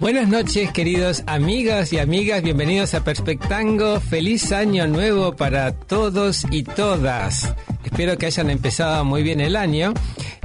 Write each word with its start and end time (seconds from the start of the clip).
Buenas 0.00 0.28
noches, 0.28 0.72
queridos 0.72 1.22
amigos 1.26 1.92
y 1.92 1.98
amigas. 1.98 2.42
Bienvenidos 2.42 2.94
a 2.94 3.04
Perspectango. 3.04 4.00
Feliz 4.00 4.50
año 4.50 4.86
nuevo 4.86 5.36
para 5.36 5.72
todos 5.72 6.46
y 6.50 6.62
todas. 6.62 7.54
Espero 7.84 8.16
que 8.16 8.24
hayan 8.24 8.48
empezado 8.48 9.04
muy 9.04 9.22
bien 9.22 9.42
el 9.42 9.56
año. 9.56 9.92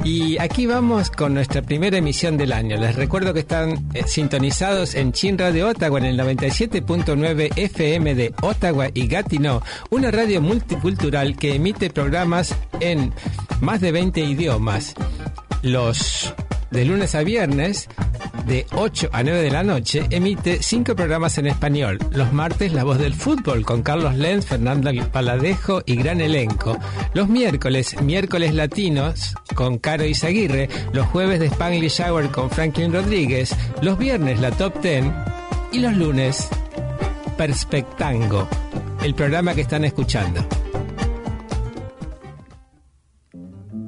Y 0.04 0.38
aquí 0.40 0.66
vamos 0.66 1.10
con 1.10 1.34
nuestra 1.34 1.62
primera 1.62 1.98
emisión 1.98 2.36
del 2.36 2.52
año. 2.52 2.76
Les 2.76 2.96
recuerdo 2.96 3.34
que 3.34 3.40
están 3.40 3.88
eh, 3.94 4.04
sintonizados 4.06 4.94
en 4.94 5.14
Chin 5.14 5.38
Radio 5.38 5.70
Ottawa 5.70 6.00
en 6.00 6.06
el 6.06 6.20
97.9 6.20 7.54
FM 7.56 8.14
de 8.14 8.34
Ottawa 8.42 8.90
y 8.94 9.08
Gatineau, 9.08 9.62
una 9.90 10.12
radio 10.12 10.42
multicultural 10.42 11.38
que 11.38 11.56
emite 11.56 11.90
programas 11.90 12.54
en 12.82 13.14
más 13.62 13.80
de 13.80 13.94
20 13.94 14.20
idiomas. 14.20 14.96
Los 15.62 16.34
de 16.72 16.84
lunes 16.84 17.16
a 17.16 17.24
viernes, 17.24 17.88
de 18.46 18.66
8 18.72 19.10
a 19.12 19.24
9 19.24 19.42
de 19.42 19.52
la 19.52 19.64
noche, 19.64 20.06
emite 20.10 20.62
cinco 20.62 20.96
programas 20.96 21.38
en 21.38 21.48
español. 21.48 22.00
Los 22.12 22.34
martes, 22.34 22.74
La 22.74 22.84
Voz 22.84 22.98
del 22.98 23.14
Fútbol, 23.14 23.66
con 23.66 23.82
Carlos 23.82 24.16
Lenz, 24.16 24.46
Fernando 24.46 24.92
Paladejo 25.12 25.82
y 25.86 25.96
gran 25.96 26.22
elenco. 26.22 26.78
Los 27.14 27.28
miércoles, 27.28 28.02
Miércoles 28.02 28.54
Latinos, 28.54 29.34
con 29.56 29.78
Caro 29.78 30.06
Izaguirre. 30.06 30.70
Los 30.94 31.08
jueves 31.08 31.40
de 31.40 31.48
Spanglish 31.48 32.02
Hour 32.02 32.32
con 32.32 32.50
Franklin 32.50 32.94
Rodríguez. 32.94 33.56
Los 33.82 33.98
viernes, 33.98 34.40
la 34.40 34.52
Top 34.52 34.80
Ten. 34.82 35.14
Y 35.72 35.80
los 35.80 35.96
lunes, 35.96 36.48
Perspectango, 37.38 38.48
el 39.04 39.14
programa 39.14 39.54
que 39.54 39.62
están 39.62 39.84
escuchando. 39.86 40.46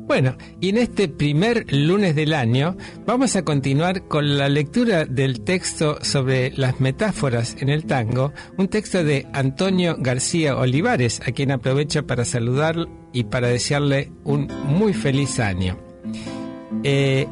Bueno, 0.08 0.38
y 0.62 0.70
en 0.70 0.78
este 0.78 1.10
primer 1.10 1.66
lunes 1.70 2.16
del 2.16 2.34
año 2.34 2.78
vamos 3.06 3.36
a 3.36 3.44
continuar 3.44 4.08
con 4.08 4.38
la 4.38 4.48
lectura 4.48 5.04
del 5.04 5.42
texto 5.42 5.98
sobre 6.02 6.52
las 6.52 6.80
metáforas 6.80 7.58
en 7.60 7.68
el 7.68 7.86
tango, 7.86 8.32
un 8.58 8.70
texto 8.70 9.04
de 9.04 9.28
Antonio 9.34 9.98
García 10.00 10.56
Olivares, 10.56 11.20
a 11.28 11.34
quien 11.34 11.52
aprovecho 11.52 12.08
para 12.08 12.24
saludar 12.24 12.88
y 13.12 13.26
para 13.26 13.50
desearle 13.50 14.14
un 14.24 14.48
muy 14.66 14.94
feliz 14.94 15.42
año. 15.42 15.78
Eh, 16.84 17.28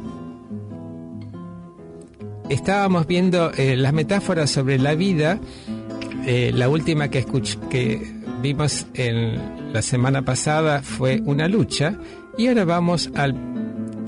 estábamos 2.50 3.06
viendo 3.06 3.52
eh, 3.56 3.74
las 3.76 3.94
metáforas 3.94 4.50
sobre 4.50 4.78
la 4.78 4.94
vida, 4.94 5.40
eh, 6.26 6.52
la 6.54 6.68
última 6.68 7.08
que, 7.08 7.24
que 7.70 8.02
vimos 8.42 8.86
en 8.92 9.72
la 9.72 9.80
semana 9.80 10.22
pasada 10.22 10.82
fue 10.82 11.22
una 11.24 11.48
lucha, 11.48 11.98
y 12.36 12.48
ahora 12.48 12.64
vamos 12.64 13.10
a 13.14 13.28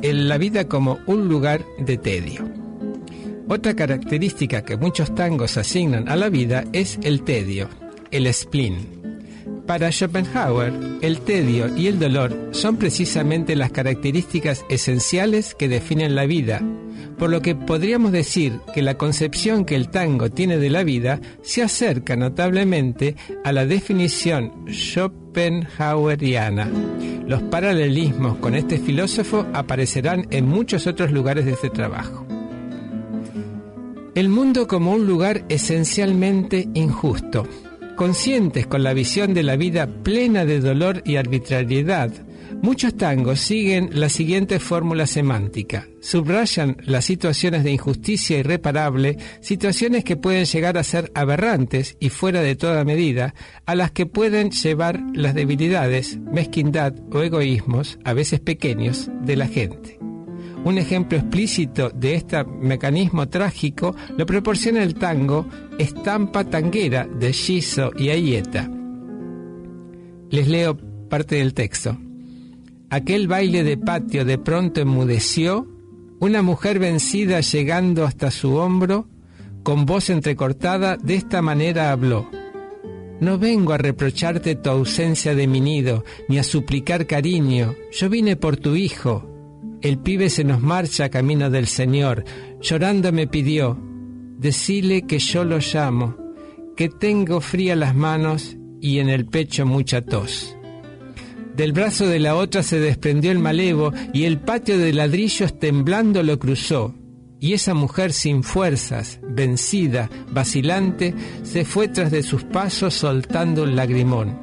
la 0.02 0.38
vida 0.38 0.68
como 0.68 0.98
un 1.06 1.28
lugar 1.28 1.64
de 1.78 1.96
tedio. 1.96 2.48
Otra 3.48 3.74
característica 3.74 4.62
que 4.62 4.76
muchos 4.76 5.14
tangos 5.14 5.56
asignan 5.56 6.08
a 6.08 6.16
la 6.16 6.28
vida 6.28 6.64
es 6.72 6.98
el 7.02 7.22
tedio, 7.22 7.68
el 8.10 8.32
spleen. 8.32 8.98
Para 9.66 9.90
Schopenhauer, 9.90 10.72
el 11.02 11.20
tedio 11.20 11.74
y 11.76 11.86
el 11.86 11.98
dolor 11.98 12.50
son 12.52 12.76
precisamente 12.76 13.56
las 13.56 13.70
características 13.70 14.64
esenciales 14.68 15.54
que 15.54 15.68
definen 15.68 16.14
la 16.14 16.26
vida, 16.26 16.62
por 17.18 17.30
lo 17.30 17.42
que 17.42 17.54
podríamos 17.54 18.12
decir 18.12 18.60
que 18.74 18.82
la 18.82 18.96
concepción 18.96 19.64
que 19.64 19.74
el 19.74 19.88
tango 19.88 20.30
tiene 20.30 20.58
de 20.58 20.70
la 20.70 20.84
vida 20.84 21.20
se 21.42 21.62
acerca 21.62 22.16
notablemente 22.16 23.16
a 23.44 23.52
la 23.52 23.66
definición 23.66 24.52
schopenhaueriana. 24.70 26.70
Los 27.26 27.42
paralelismos 27.42 28.38
con 28.38 28.54
este 28.54 28.78
filósofo 28.78 29.46
aparecerán 29.52 30.26
en 30.30 30.48
muchos 30.48 30.86
otros 30.86 31.12
lugares 31.12 31.44
de 31.44 31.52
este 31.52 31.70
trabajo. 31.70 32.26
El 34.14 34.30
mundo 34.30 34.66
como 34.66 34.92
un 34.92 35.06
lugar 35.06 35.44
esencialmente 35.48 36.68
injusto, 36.74 37.46
conscientes 37.94 38.66
con 38.66 38.82
la 38.82 38.92
visión 38.92 39.34
de 39.34 39.42
la 39.42 39.56
vida 39.56 39.86
plena 39.86 40.44
de 40.44 40.60
dolor 40.60 41.02
y 41.04 41.16
arbitrariedad, 41.16 42.10
muchos 42.62 42.96
tangos 42.96 43.40
siguen 43.40 43.90
la 43.92 44.08
siguiente 44.08 44.58
fórmula 44.58 45.06
semántica. 45.06 45.86
Subrayan 46.00 46.76
las 46.84 47.04
situaciones 47.04 47.64
de 47.64 47.72
injusticia 47.72 48.38
irreparable, 48.38 49.18
situaciones 49.40 50.04
que 50.04 50.16
pueden 50.16 50.44
llegar 50.44 50.78
a 50.78 50.84
ser 50.84 51.10
aberrantes 51.14 51.96
y 52.00 52.08
fuera 52.08 52.40
de 52.40 52.56
toda 52.56 52.84
medida, 52.84 53.34
a 53.66 53.74
las 53.74 53.90
que 53.90 54.06
pueden 54.06 54.50
llevar 54.50 55.00
las 55.14 55.34
debilidades, 55.34 56.18
mezquindad 56.18 56.94
o 57.12 57.22
egoísmos, 57.22 57.98
a 58.04 58.12
veces 58.12 58.40
pequeños, 58.40 59.10
de 59.22 59.36
la 59.36 59.46
gente. 59.46 59.98
Un 60.64 60.76
ejemplo 60.76 61.18
explícito 61.18 61.90
de 61.90 62.14
este 62.14 62.44
mecanismo 62.44 63.28
trágico 63.28 63.94
lo 64.16 64.26
proporciona 64.26 64.82
el 64.82 64.94
tango 64.94 65.46
Estampa 65.78 66.44
Tanguera 66.44 67.06
de 67.06 67.32
Shizo 67.32 67.92
y 67.96 68.10
Ayeta. 68.10 68.68
Les 70.30 70.48
leo 70.48 70.76
parte 71.08 71.36
del 71.36 71.54
texto. 71.54 71.96
Aquel 72.90 73.28
baile 73.28 73.64
de 73.64 73.76
patio 73.76 74.24
de 74.24 74.38
pronto 74.38 74.80
enmudeció, 74.80 75.66
una 76.20 76.42
mujer 76.42 76.78
vencida 76.78 77.40
llegando 77.40 78.04
hasta 78.04 78.30
su 78.30 78.54
hombro, 78.54 79.08
con 79.62 79.86
voz 79.86 80.10
entrecortada, 80.10 80.96
de 80.96 81.14
esta 81.14 81.42
manera 81.42 81.92
habló. 81.92 82.30
No 83.20 83.38
vengo 83.38 83.72
a 83.72 83.78
reprocharte 83.78 84.54
tu 84.54 84.70
ausencia 84.70 85.34
de 85.34 85.46
mi 85.46 85.60
nido, 85.60 86.04
ni 86.28 86.38
a 86.38 86.42
suplicar 86.42 87.06
cariño, 87.06 87.74
yo 87.92 88.08
vine 88.08 88.36
por 88.36 88.56
tu 88.56 88.74
hijo, 88.76 89.28
el 89.80 89.98
pibe 89.98 90.28
se 90.28 90.42
nos 90.42 90.60
marcha 90.60 91.08
camino 91.08 91.50
del 91.50 91.68
Señor. 91.68 92.24
Llorando 92.60 93.12
me 93.12 93.28
pidió, 93.28 93.78
decile 94.38 95.02
que 95.02 95.20
yo 95.20 95.44
lo 95.44 95.58
llamo, 95.58 96.16
que 96.76 96.88
tengo 96.88 97.40
fría 97.40 97.76
las 97.76 97.94
manos 97.94 98.56
y 98.80 98.98
en 98.98 99.08
el 99.08 99.26
pecho 99.26 99.66
mucha 99.66 100.02
tos. 100.02 100.57
Del 101.58 101.72
brazo 101.72 102.06
de 102.06 102.20
la 102.20 102.36
otra 102.36 102.62
se 102.62 102.78
desprendió 102.78 103.32
el 103.32 103.40
malevo 103.40 103.92
y 104.12 104.26
el 104.26 104.38
patio 104.38 104.78
de 104.78 104.92
ladrillos 104.92 105.58
temblando 105.58 106.22
lo 106.22 106.38
cruzó. 106.38 106.94
Y 107.40 107.54
esa 107.54 107.74
mujer 107.74 108.12
sin 108.12 108.44
fuerzas, 108.44 109.18
vencida, 109.24 110.08
vacilante, 110.30 111.16
se 111.42 111.64
fue 111.64 111.88
tras 111.88 112.12
de 112.12 112.22
sus 112.22 112.44
pasos 112.44 112.94
soltando 112.94 113.64
un 113.64 113.74
lagrimón. 113.74 114.38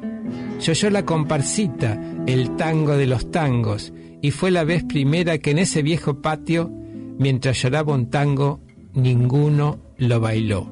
Yo 0.60 0.72
oyó 0.72 0.90
la 0.90 1.06
comparsita, 1.06 1.98
el 2.26 2.54
tango 2.56 2.98
de 2.98 3.06
los 3.06 3.30
tangos, 3.30 3.94
y 4.20 4.30
fue 4.30 4.50
la 4.50 4.64
vez 4.64 4.84
primera 4.84 5.38
que 5.38 5.52
en 5.52 5.58
ese 5.58 5.80
viejo 5.80 6.20
patio, 6.20 6.70
mientras 7.18 7.62
lloraba 7.62 7.94
un 7.94 8.10
tango, 8.10 8.60
ninguno 8.92 9.78
lo 9.96 10.20
bailó. 10.20 10.70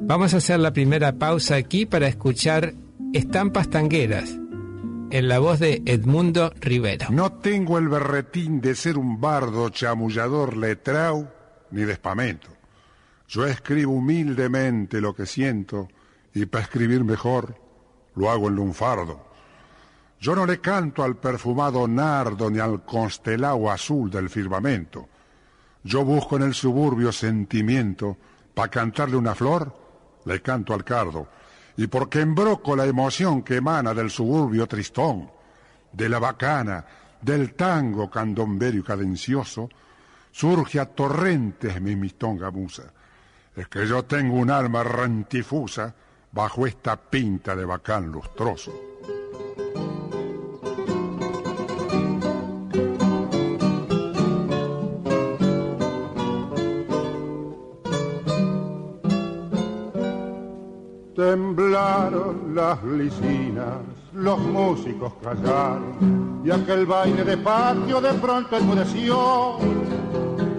Vamos 0.00 0.32
a 0.32 0.38
hacer 0.38 0.58
la 0.58 0.72
primera 0.72 1.18
pausa 1.18 1.56
aquí 1.56 1.84
para 1.84 2.08
escuchar 2.08 2.72
Estampas 3.12 3.68
Tangueras, 3.68 4.38
en 5.10 5.28
la 5.28 5.38
voz 5.38 5.58
de 5.58 5.82
Edmundo 5.86 6.52
Rivera. 6.60 7.08
No 7.10 7.32
tengo 7.32 7.78
el 7.78 7.88
berretín 7.88 8.60
de 8.60 8.74
ser 8.74 8.98
un 8.98 9.20
bardo 9.20 9.68
chamullador 9.70 10.56
letrao 10.56 11.32
ni 11.70 11.82
de 11.82 11.92
espamento. 11.92 12.48
Yo 13.28 13.46
escribo 13.46 13.92
humildemente 13.92 15.00
lo 15.00 15.14
que 15.14 15.26
siento 15.26 15.88
y 16.34 16.46
para 16.46 16.64
escribir 16.64 17.04
mejor 17.04 17.54
lo 18.14 18.30
hago 18.30 18.48
en 18.48 18.56
lunfardo. 18.56 19.26
Yo 20.20 20.34
no 20.34 20.46
le 20.46 20.60
canto 20.60 21.02
al 21.02 21.16
perfumado 21.16 21.86
nardo 21.86 22.50
ni 22.50 22.58
al 22.58 22.84
constelado 22.84 23.70
azul 23.70 24.10
del 24.10 24.28
firmamento. 24.28 25.08
Yo 25.84 26.04
busco 26.04 26.36
en 26.36 26.42
el 26.42 26.54
suburbio 26.54 27.12
sentimiento, 27.12 28.16
para 28.52 28.68
cantarle 28.68 29.16
una 29.16 29.34
flor, 29.34 29.72
le 30.24 30.42
canto 30.42 30.74
al 30.74 30.84
cardo. 30.84 31.28
Y 31.78 31.86
porque 31.86 32.20
embroco 32.20 32.74
la 32.74 32.86
emoción 32.86 33.42
que 33.42 33.54
emana 33.54 33.94
del 33.94 34.10
suburbio 34.10 34.66
tristón, 34.66 35.30
de 35.92 36.08
la 36.08 36.18
bacana, 36.18 36.84
del 37.22 37.54
tango 37.54 38.10
candomberio 38.10 38.80
y 38.80 38.82
cadencioso, 38.82 39.68
surge 40.32 40.80
a 40.80 40.86
torrentes 40.86 41.80
mi 41.80 41.94
mistonga 41.94 42.50
musa. 42.50 42.92
Es 43.54 43.68
que 43.68 43.86
yo 43.86 44.04
tengo 44.04 44.34
un 44.34 44.50
alma 44.50 44.82
rantifusa 44.82 45.94
bajo 46.32 46.66
esta 46.66 46.96
pinta 46.96 47.54
de 47.54 47.64
bacán 47.64 48.10
lustroso. 48.10 48.72
Las 62.58 62.82
licinas, 62.82 63.78
los 64.14 64.36
músicos 64.36 65.12
callaron 65.22 66.42
y 66.44 66.50
aquel 66.50 66.86
baile 66.86 67.22
de 67.22 67.36
patio 67.36 68.00
de 68.00 68.12
pronto 68.14 68.56
enmudeció. 68.56 69.58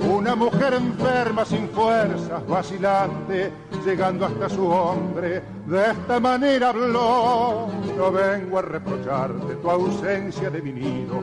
Una 0.10 0.34
mujer 0.34 0.76
enferma, 0.76 1.44
sin 1.44 1.68
fuerzas, 1.68 2.48
vacilante, 2.48 3.52
llegando 3.86 4.26
hasta 4.28 4.48
su 4.48 4.66
hombre, 4.66 5.44
de 5.66 5.92
esta 5.92 6.22
manera 6.22 6.70
habló. 6.70 7.68
No 7.98 8.12
vengo 8.14 8.60
a 8.60 8.62
reprocharte 8.62 9.56
tu 9.56 9.70
ausencia 9.70 10.50
de 10.50 10.62
mi 10.62 10.72
nido 10.72 11.22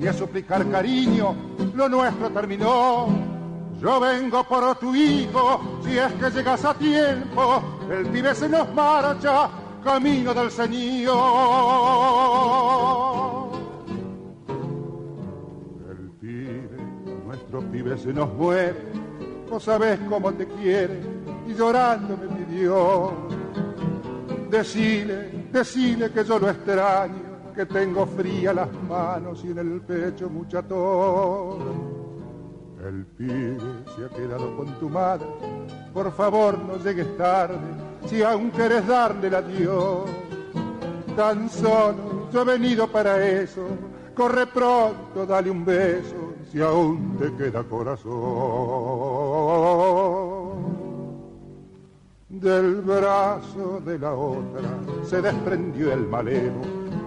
y 0.00 0.06
a 0.06 0.12
suplicar 0.14 0.66
cariño, 0.70 1.34
lo 1.74 1.86
nuestro 1.86 2.30
terminó. 2.30 3.08
Yo 3.78 4.00
vengo 4.00 4.42
por 4.44 4.74
tu 4.76 4.94
hijo, 4.94 5.80
si 5.84 5.98
es 5.98 6.10
que 6.14 6.30
llegas 6.30 6.64
a 6.64 6.72
tiempo, 6.72 7.62
el 7.90 8.06
pibe 8.06 8.34
se 8.34 8.48
nos 8.48 8.72
marcha, 8.72 9.50
camino 9.84 10.34
del 10.34 10.50
Señor. 10.50 11.14
El 15.90 16.10
pibe, 16.20 16.78
nuestro 17.26 17.60
pibe 17.70 17.96
se 17.98 18.12
nos 18.12 18.32
muere, 18.34 18.82
no 19.50 19.60
sabes 19.60 20.00
cómo 20.08 20.32
te 20.32 20.46
quiere, 20.46 21.00
y 21.46 21.54
llorando 21.54 22.16
me 22.16 22.26
pidió. 22.34 23.12
Decile, 24.50 25.48
decile 25.52 26.10
que 26.10 26.24
yo 26.24 26.38
lo 26.38 26.48
extraño, 26.48 27.52
que 27.54 27.66
tengo 27.66 28.06
fría 28.06 28.52
las 28.52 28.72
manos 28.88 29.44
y 29.44 29.50
en 29.50 29.58
el 29.58 29.80
pecho 29.82 30.28
mucha 30.30 30.62
tos. 30.62 31.93
El 32.84 33.06
pibe 33.06 33.56
se 33.96 34.04
ha 34.04 34.08
quedado 34.10 34.54
con 34.58 34.66
tu 34.78 34.90
madre, 34.90 35.26
por 35.94 36.12
favor 36.12 36.58
no 36.58 36.76
llegues 36.76 37.16
tarde, 37.16 37.56
si 38.06 38.22
aún 38.22 38.50
quieres 38.50 38.86
darle 38.86 39.28
el 39.28 39.34
adiós. 39.34 40.02
Tan 41.16 41.48
solo 41.48 42.28
yo 42.30 42.42
he 42.42 42.44
venido 42.44 42.86
para 42.86 43.26
eso, 43.26 43.62
corre 44.14 44.46
pronto, 44.48 45.24
dale 45.24 45.50
un 45.50 45.64
beso, 45.64 46.34
si 46.52 46.60
aún 46.60 47.16
te 47.16 47.32
queda 47.36 47.62
corazón. 47.62 48.12
Del 52.28 52.82
brazo 52.82 53.80
de 53.82 53.98
la 53.98 54.12
otra 54.12 54.68
se 55.04 55.22
desprendió 55.22 55.90
el 55.90 56.06
maleo 56.06 56.60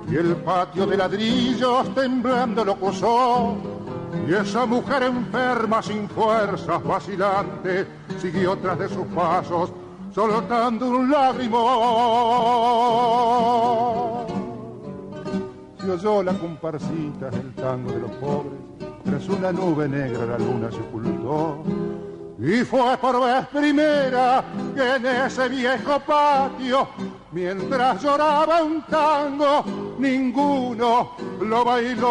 y 0.09 0.15
el 0.15 0.37
patio 0.37 0.87
de 0.87 0.97
ladrillos 0.97 1.93
temblando 1.93 2.65
lo 2.65 2.75
cruzó. 2.77 3.76
Y 4.27 4.33
esa 4.33 4.65
mujer 4.65 5.03
enferma, 5.03 5.81
sin 5.81 6.09
fuerzas, 6.09 6.83
vacilante, 6.83 7.85
siguió 8.19 8.57
tras 8.57 8.79
de 8.79 8.89
sus 8.89 9.05
pasos, 9.07 9.71
soltando 10.13 10.89
un 10.89 11.11
lágrimo. 11.11 11.57
Se 15.79 15.91
oyó 15.91 16.23
la 16.23 16.33
comparsita 16.33 17.29
del 17.29 17.53
tango 17.55 17.91
de 17.91 17.99
los 17.99 18.11
pobres, 18.11 18.59
tras 19.05 19.29
una 19.29 19.51
nube 19.51 19.87
negra 19.87 20.25
la 20.25 20.37
luna 20.37 20.69
se 20.71 20.79
ocultó. 20.79 21.63
Y 22.39 22.63
fue 22.63 22.95
por 22.97 23.19
vez 23.19 23.47
primera 23.47 24.43
que 24.75 24.95
en 24.95 25.05
ese 25.07 25.49
viejo 25.49 25.99
patio, 26.05 26.87
mientras 27.31 28.03
lloraba 28.03 28.61
un 28.61 28.83
tango, 28.83 29.63
ninguno 29.97 31.13
lo 31.41 31.65
bailó. 31.65 32.07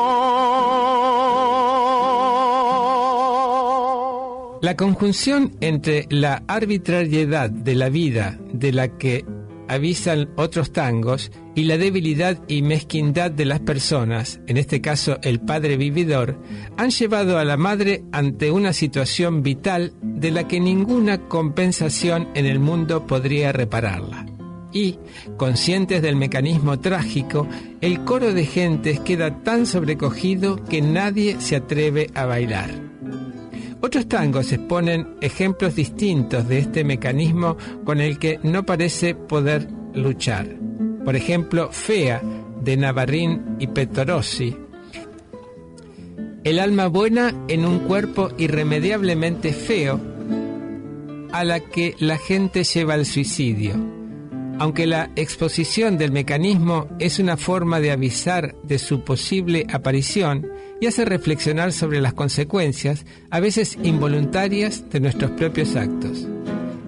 La 4.67 4.77
conjunción 4.77 5.53
entre 5.61 6.07
la 6.11 6.43
arbitrariedad 6.49 7.49
de 7.51 7.77
la 7.77 7.89
vida 7.89 8.37
de 8.53 8.73
la 8.73 8.89
que 8.99 9.25
avisan 9.69 10.31
otros 10.35 10.73
tangos 10.73 11.31
y 11.55 11.67
la 11.67 11.79
debilidad 11.79 12.43
y 12.49 12.63
mezquindad 12.63 13.31
de 13.31 13.45
las 13.45 13.61
personas, 13.61 14.41
en 14.49 14.57
este 14.57 14.81
caso 14.81 15.19
el 15.23 15.39
padre 15.39 15.77
vividor, 15.77 16.37
han 16.77 16.91
llevado 16.91 17.39
a 17.39 17.45
la 17.45 17.57
madre 17.57 18.03
ante 18.11 18.51
una 18.51 18.73
situación 18.73 19.45
vital 19.45 19.93
de 20.03 20.33
la 20.33 20.49
que 20.49 20.59
ninguna 20.59 21.29
compensación 21.29 22.27
en 22.35 22.47
el 22.47 22.59
mundo 22.59 23.07
podría 23.07 23.53
repararla. 23.53 24.27
Y, 24.73 24.99
conscientes 25.37 26.03
del 26.03 26.17
mecanismo 26.17 26.81
trágico, 26.81 27.47
el 27.81 28.03
coro 28.03 28.35
de 28.35 28.45
gentes 28.45 28.99
queda 28.99 29.45
tan 29.45 29.65
sobrecogido 29.65 30.57
que 30.65 30.83
nadie 30.83 31.41
se 31.41 31.55
atreve 31.55 32.11
a 32.15 32.25
bailar. 32.25 32.97
Otros 33.87 34.09
tangos 34.09 34.51
exponen 34.51 35.15
ejemplos 35.21 35.77
distintos 35.77 36.49
de 36.49 36.59
este 36.59 36.83
mecanismo 36.83 37.57
con 37.85 38.01
el 38.01 38.19
que 38.19 38.41
no 38.43 38.67
parece 38.67 39.15
poder 39.15 39.69
luchar. 39.95 40.49
Por 41.05 41.15
ejemplo, 41.15 41.71
Fea, 41.71 42.21
de 42.61 42.77
Navarrín 42.77 43.57
y 43.61 43.69
Pettorossi. 43.69 44.57
El 46.43 46.59
alma 46.59 46.89
buena 46.89 47.33
en 47.47 47.65
un 47.65 47.79
cuerpo 47.79 48.31
irremediablemente 48.39 49.53
feo 49.53 50.01
a 51.31 51.45
la 51.45 51.61
que 51.61 51.95
la 52.01 52.19
gente 52.19 52.65
lleva 52.65 52.95
al 52.95 53.07
suicidio. 53.07 53.77
Aunque 54.59 54.89
la 54.89 55.13
exposición 55.15 55.97
del 55.97 56.11
mecanismo 56.11 56.89
es 56.99 57.21
una 57.21 57.37
forma 57.37 57.79
de 57.79 57.93
avisar 57.93 58.57
de 58.65 58.81
su 58.81 59.05
posible 59.05 59.65
aparición 59.73 60.45
y 60.81 60.87
hace 60.87 61.05
reflexionar 61.05 61.73
sobre 61.73 62.01
las 62.01 62.15
consecuencias, 62.15 63.07
a 63.31 63.41
veces 63.41 63.79
involuntarias, 63.83 64.89
de 64.91 65.01
nuestros 65.01 65.31
propios 65.33 65.77
actos. 65.77 66.27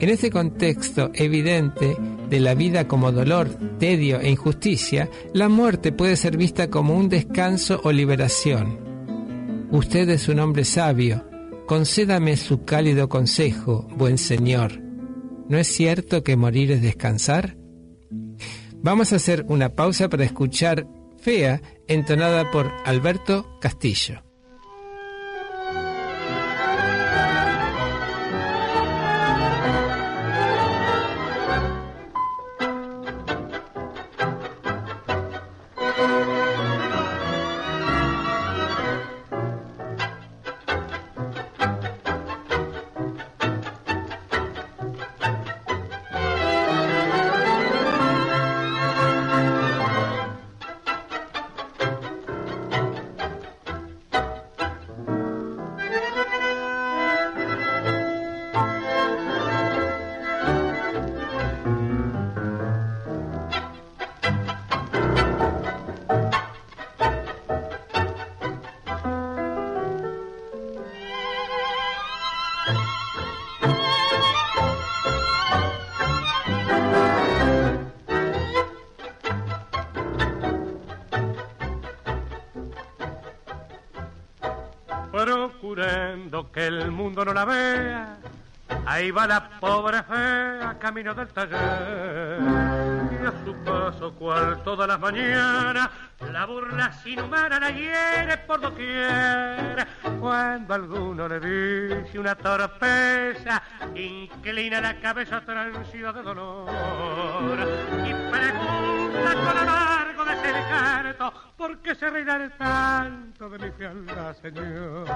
En 0.01 0.11
este 0.11 0.31
contexto 0.31 1.11
evidente 1.15 1.97
de 2.31 2.41
la 2.41 2.55
vida 2.55 2.87
como 2.87 3.11
dolor, 3.11 3.49
tedio 3.79 4.21
e 4.21 4.31
injusticia, 4.31 5.11
la 5.33 5.49
muerte 5.49 5.91
puede 5.91 6.17
ser 6.17 6.37
vista 6.37 6.71
como 6.71 6.95
un 6.95 7.09
descanso 7.09 7.81
o 7.83 7.91
liberación. 7.91 8.79
Usted 9.71 10.09
es 10.11 10.29
un 10.29 10.39
hombre 10.39 10.65
sabio, 10.65 11.25
concédame 11.67 12.37
su 12.37 12.65
cálido 12.65 13.09
consejo, 13.09 13.89
buen 13.97 14.19
señor. 14.19 14.81
¿No 15.49 15.59
es 15.59 15.67
cierto 15.67 16.23
que 16.23 16.37
morir 16.37 16.71
es 16.73 16.83
descansar? 16.83 17.57
Vamos 18.81 19.13
a 19.13 19.17
hacer 19.17 19.45
una 19.49 19.71
pausa 19.71 20.09
para 20.09 20.25
escuchar 20.25 20.87
Fea, 21.29 21.61
entonada 21.89 22.51
por 22.51 22.73
Alberto 22.87 23.59
Castillo. 23.61 24.28
Del 91.19 91.29
taller 91.29 92.39
y 93.11 93.27
a 93.27 93.33
su 93.45 93.53
paso 93.65 94.15
cual 94.15 94.63
todas 94.63 94.87
las 94.87 95.01
mañanas 95.01 95.91
la 96.33 96.47
burla 96.47 96.93
sin 96.93 97.21
humana 97.21 97.59
la 97.59 97.71
hiere 97.71 98.39
por 98.47 98.61
doquier. 98.61 99.87
Cuando 100.21 100.75
alguno 100.75 101.27
le 101.27 101.41
dice 101.41 102.19
una 102.19 102.37
torpeza, 102.37 103.63
inclina 103.97 104.81
la 104.81 105.01
cabeza 105.01 105.41
transida 105.41 106.13
de 106.13 106.23
dolor 106.23 107.59
y 108.07 108.13
pregunta 108.31 109.35
con 109.35 109.59
amargo 109.59 110.25
desencanto 110.25 111.33
por 111.57 111.79
qué 111.79 111.95
se 111.97 112.11
reirá 112.11 112.49
tanto 112.57 113.49
de 113.51 113.59
mi 113.59 113.71
fealdad, 113.73 114.37
señor. 114.37 115.07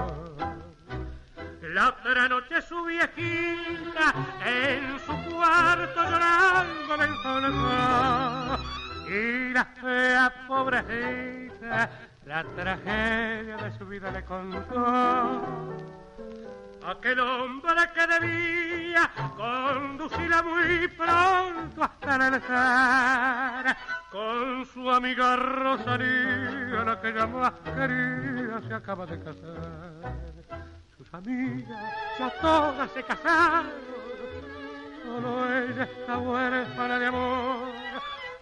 La 1.61 1.89
otra 1.89 2.27
noche 2.27 2.61
su 2.61 2.83
viejita 2.83 4.13
en 4.45 4.99
su 4.99 5.29
cuarto 5.29 6.03
llorando 6.03 6.97
me 6.97 7.05
encontró. 7.05 8.57
Y 9.07 9.53
la 9.53 9.65
fea 9.65 10.33
pobrecita 10.47 11.89
la 12.25 12.43
tragedia 12.55 13.57
de 13.57 13.77
su 13.77 13.85
vida 13.85 14.11
le 14.11 14.23
contó. 14.23 15.75
Aquel 16.85 17.19
hombre 17.19 17.73
que 17.93 18.07
debía 18.07 19.09
conducirla 19.37 20.43
muy 20.43 20.87
pronto 20.89 21.83
hasta 21.83 22.15
el 22.15 22.21
altar 22.21 23.77
con 24.11 24.65
su 24.65 24.89
amiga 24.91 25.35
Rosalía, 25.37 26.83
la 26.83 26.99
que 27.01 27.13
ya 27.13 27.25
más 27.25 27.53
quería, 27.63 28.61
se 28.67 28.73
acaba 28.73 29.05
de 29.05 29.19
casar. 29.19 30.72
Amigas 31.13 31.69
ya 32.17 32.29
todas 32.41 32.89
se 32.89 33.03
casaron, 33.03 33.69
solo 35.03 35.45
ella 35.57 35.83
está 35.83 36.17
huérfana 36.17 36.97
de 36.97 37.05
amor. 37.05 37.71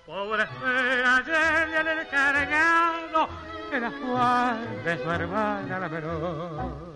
Pobre 0.05 0.43
ayer 0.43 1.67
le 1.67 1.77
han 1.77 1.99
encargado 1.99 3.27
que 3.69 3.77
la 3.77 3.91
Juan 3.91 4.83
de 4.85 5.03
su 5.03 5.11
hermana 5.11 5.79
la 5.79 5.89
menor. 5.89 6.91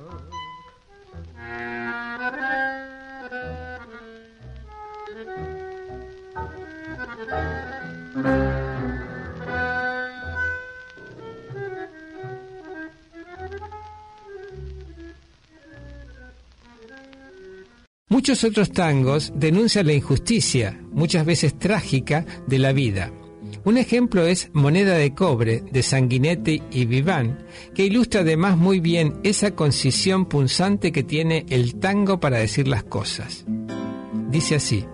Muchos 18.08 18.44
otros 18.44 18.72
tangos 18.72 19.34
denuncian 19.36 19.88
la 19.88 19.94
injusticia, 19.94 20.80
muchas 20.92 21.26
veces 21.26 21.58
trágica, 21.58 22.24
de 22.46 22.60
la 22.60 22.72
vida. 22.72 23.12
Un 23.64 23.80
ejemplo 23.80 24.28
es 24.28 24.52
Moneda 24.54 24.94
de 24.94 25.16
Cobre 25.16 25.64
de 25.72 25.82
Sanguinetti 25.82 26.62
y 26.70 26.86
Viván, 26.86 27.44
que 27.74 27.84
ilustra 27.84 28.22
además 28.22 28.58
muy 28.58 28.80
bien 28.80 29.16
esa 29.24 29.56
concisión 29.56 30.28
punzante 30.28 30.92
que 30.92 31.02
tiene 31.02 31.48
el 31.50 31.80
tango 31.80 32.20
para 32.20 32.38
decir 32.38 32.68
las 32.68 32.84
cosas. 32.84 33.44
Dice 34.30 34.54
así, 34.54 34.86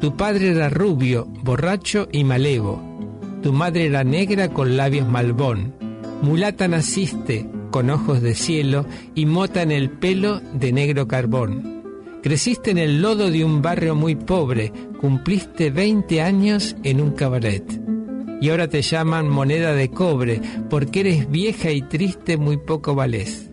Tu 0.00 0.16
padre 0.16 0.52
era 0.52 0.70
rubio, 0.70 1.26
borracho 1.42 2.08
y 2.10 2.24
malevo, 2.24 2.80
tu 3.42 3.52
madre 3.52 3.84
era 3.84 4.04
negra 4.04 4.48
con 4.54 4.78
labios 4.78 5.06
malbón, 5.06 5.74
mulata 6.22 6.66
naciste 6.66 7.46
con 7.70 7.90
ojos 7.90 8.20
de 8.20 8.34
cielo 8.34 8.86
y 9.14 9.26
mota 9.26 9.62
en 9.62 9.70
el 9.70 9.90
pelo 9.90 10.40
de 10.54 10.72
negro 10.72 11.08
carbón. 11.08 11.78
Creciste 12.22 12.72
en 12.72 12.78
el 12.78 13.00
lodo 13.00 13.30
de 13.30 13.44
un 13.44 13.62
barrio 13.62 13.94
muy 13.94 14.16
pobre, 14.16 14.72
cumpliste 15.00 15.70
20 15.70 16.20
años 16.20 16.76
en 16.82 17.00
un 17.00 17.12
cabaret. 17.12 17.64
Y 18.40 18.50
ahora 18.50 18.68
te 18.68 18.82
llaman 18.82 19.28
moneda 19.28 19.72
de 19.72 19.90
cobre, 19.90 20.40
porque 20.68 21.00
eres 21.00 21.30
vieja 21.30 21.70
y 21.70 21.82
triste, 21.82 22.36
muy 22.36 22.56
poco 22.56 22.94
valés. 22.94 23.50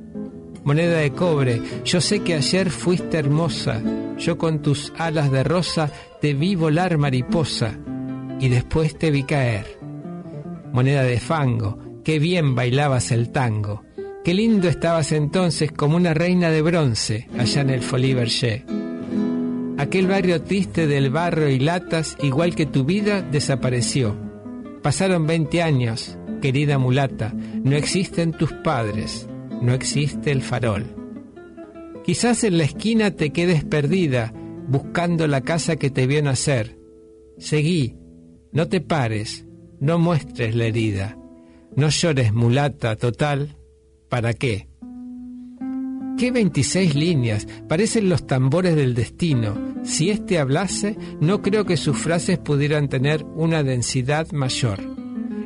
Moneda 0.63 0.97
de 0.97 1.11
cobre, 1.11 1.61
yo 1.85 2.01
sé 2.01 2.21
que 2.21 2.33
ayer 2.33 2.71
fuiste 2.71 3.17
hermosa, 3.17 3.81
yo 4.17 4.37
con 4.39 4.63
tus 4.63 4.91
alas 4.97 5.31
de 5.31 5.43
rosa 5.43 5.91
te 6.19 6.33
vi 6.33 6.55
volar 6.55 6.97
mariposa, 6.97 7.77
y 8.39 8.49
después 8.49 8.97
te 8.97 9.11
vi 9.11 9.23
caer. 9.23 9.79
Moneda 10.73 11.03
de 11.03 11.19
fango, 11.19 11.77
qué 12.03 12.17
bien 12.17 12.55
bailabas 12.55 13.11
el 13.11 13.31
tango. 13.31 13.84
Qué 14.25 14.33
lindo 14.33 14.67
estabas 14.67 15.11
entonces 15.11 15.71
como 15.71 15.97
una 15.97 16.15
reina 16.15 16.49
de 16.49 16.63
bronce 16.63 17.27
allá 17.37 17.61
en 17.61 17.69
el 17.69 17.83
Folie. 17.83 18.65
Aquel 19.77 20.07
barrio 20.07 20.41
triste 20.41 20.87
del 20.87 21.11
barro 21.11 21.47
y 21.47 21.59
latas, 21.59 22.17
igual 22.23 22.55
que 22.55 22.65
tu 22.65 22.85
vida, 22.85 23.21
desapareció. 23.21 24.17
Pasaron 24.81 25.27
20 25.27 25.61
años, 25.61 26.17
querida 26.41 26.79
mulata, 26.79 27.35
no 27.35 27.75
existen 27.75 28.31
tus 28.31 28.51
padres, 28.51 29.29
no 29.61 29.75
existe 29.75 30.31
el 30.31 30.41
farol. 30.41 30.87
Quizás 32.03 32.43
en 32.45 32.57
la 32.57 32.63
esquina 32.63 33.11
te 33.11 33.29
quedes 33.29 33.63
perdida, 33.63 34.33
buscando 34.67 35.27
la 35.27 35.41
casa 35.41 35.75
que 35.75 35.91
te 35.91 36.07
vio 36.07 36.23
nacer. 36.23 36.79
Seguí, 37.37 37.95
no 38.51 38.69
te 38.69 38.81
pares, 38.81 39.45
no 39.79 39.99
muestres 39.99 40.55
la 40.55 40.65
herida, 40.65 41.15
no 41.75 41.89
llores 41.89 42.33
mulata 42.33 42.95
total, 42.95 43.59
¿Para 44.15 44.33
qué? 44.33 44.69
¿Qué 46.17 46.31
26 46.31 46.95
líneas? 46.95 47.49
Parecen 47.67 48.07
los 48.07 48.25
tambores 48.25 48.73
del 48.73 48.93
destino. 48.93 49.75
Si 49.83 50.09
éste 50.09 50.39
hablase, 50.39 50.95
no 51.19 51.41
creo 51.41 51.65
que 51.65 51.75
sus 51.75 51.97
frases 51.97 52.37
pudieran 52.37 52.87
tener 52.87 53.25
una 53.35 53.61
densidad 53.61 54.31
mayor. 54.31 54.79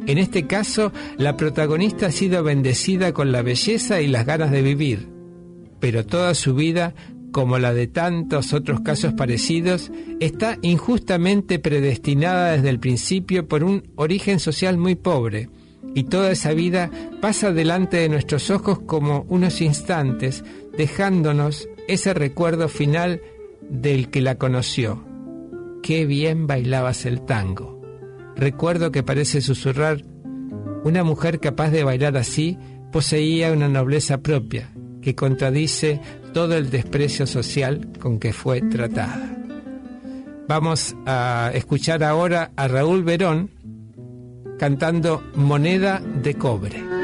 En 0.05 0.19
este 0.19 0.45
caso, 0.45 0.91
la 1.17 1.35
protagonista 1.35 2.05
ha 2.05 2.11
sido 2.11 2.43
bendecida 2.43 3.11
con 3.11 3.31
la 3.31 3.41
belleza 3.41 4.01
y 4.01 4.07
las 4.07 4.27
ganas 4.27 4.51
de 4.51 4.61
vivir, 4.61 5.09
pero 5.79 6.05
toda 6.05 6.35
su 6.35 6.53
vida, 6.53 6.93
como 7.31 7.57
la 7.57 7.73
de 7.73 7.87
tantos 7.87 8.53
otros 8.53 8.81
casos 8.81 9.13
parecidos, 9.13 9.91
está 10.19 10.59
injustamente 10.61 11.57
predestinada 11.57 12.51
desde 12.51 12.69
el 12.69 12.79
principio 12.79 13.47
por 13.47 13.63
un 13.63 13.89
origen 13.95 14.39
social 14.39 14.77
muy 14.77 14.93
pobre, 14.93 15.49
y 15.99 16.05
toda 16.05 16.31
esa 16.31 16.53
vida 16.53 16.89
pasa 17.19 17.51
delante 17.51 17.97
de 17.97 18.07
nuestros 18.07 18.49
ojos 18.51 18.79
como 18.79 19.25
unos 19.27 19.59
instantes, 19.59 20.45
dejándonos 20.77 21.67
ese 21.89 22.13
recuerdo 22.13 22.69
final 22.69 23.21
del 23.69 24.09
que 24.09 24.21
la 24.21 24.35
conoció. 24.35 25.03
Qué 25.83 26.05
bien 26.05 26.47
bailabas 26.47 27.05
el 27.05 27.19
tango. 27.25 27.81
Recuerdo 28.37 28.93
que 28.93 29.03
parece 29.03 29.41
susurrar, 29.41 30.05
una 30.85 31.03
mujer 31.03 31.41
capaz 31.41 31.69
de 31.71 31.83
bailar 31.83 32.15
así 32.15 32.57
poseía 32.93 33.51
una 33.51 33.67
nobleza 33.67 34.19
propia 34.19 34.69
que 35.01 35.15
contradice 35.15 35.99
todo 36.33 36.55
el 36.55 36.69
desprecio 36.69 37.27
social 37.27 37.89
con 37.99 38.19
que 38.19 38.31
fue 38.31 38.61
tratada. 38.61 39.35
Vamos 40.47 40.95
a 41.05 41.51
escuchar 41.53 42.05
ahora 42.05 42.51
a 42.55 42.69
Raúl 42.69 43.03
Verón 43.03 43.49
cantando 44.59 45.23
Moneda 45.33 45.99
de 45.99 46.35
Cobre. 46.35 46.98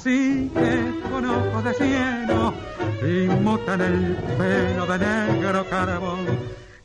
Así 0.00 0.50
que 0.54 1.00
con 1.10 1.26
ojos 1.26 1.64
de 1.64 1.74
cielo 1.74 2.54
y 3.02 3.28
mota 3.42 3.74
en 3.74 3.80
el 3.80 4.16
pelo 4.38 4.86
de 4.86 4.98
negro 4.98 5.66
carbón. 5.68 6.20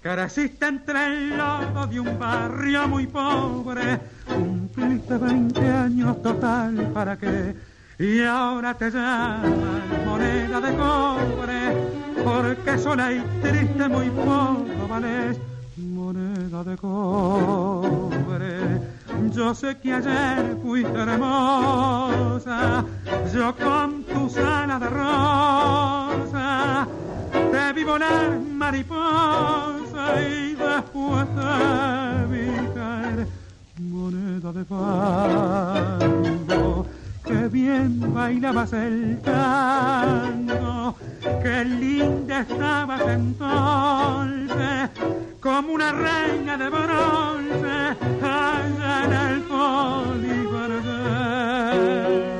Careciste 0.02 0.68
entre 0.68 1.08
el 1.08 1.38
lodo 1.38 1.88
de 1.88 2.00
un 2.00 2.20
barrio 2.20 2.88
muy 2.88 3.08
pobre, 3.08 4.00
cumpliste 4.28 5.18
20 5.18 5.72
años 5.72 6.22
total 6.22 6.92
para 6.94 7.18
qué, 7.18 7.56
y 7.98 8.22
ahora 8.22 8.74
te 8.74 8.92
llaman 8.92 10.06
moneda 10.06 10.60
de 10.60 10.76
cobre, 10.76 11.74
porque 12.24 12.78
sola 12.78 13.14
y 13.14 13.24
triste 13.42 13.88
muy 13.88 14.10
poco 14.10 14.88
vales, 14.90 15.40
moneda 15.78 16.64
de 16.64 16.78
cobre 16.78 18.46
Yo 19.34 19.54
sé 19.54 19.78
que 19.78 19.94
ayer 19.94 20.58
fuiste 20.64 20.98
hermosa, 20.98 22.84
yo 23.34 23.56
con 23.56 24.04
tus 24.04 24.38
alas 24.38 24.80
de 24.80 24.90
rosa 24.90 26.88
te 27.52 27.74
vi 27.74 27.84
volar 27.84 28.40
mariposa 28.40 30.22
y 30.22 30.56
después 30.56 31.26
te 31.36 32.26
vi 32.32 32.46
caer 32.74 33.28
moneda 33.80 34.52
de 34.54 34.66
fango. 34.66 36.06
Que 37.26 37.48
bien 37.48 38.14
bailabas 38.14 38.74
el 38.74 39.20
tango, 39.22 40.96
que 41.42 41.66
linda 41.66 42.42
estabas 42.42 43.02
entonces, 43.08 44.92
como 45.40 45.74
una 45.74 45.92
reina 45.92 46.56
de 46.56 46.70
bronce 46.70 47.98
allá 48.22 49.06
en 49.06 49.14
el 49.14 49.42
polivarguer. 49.42 52.35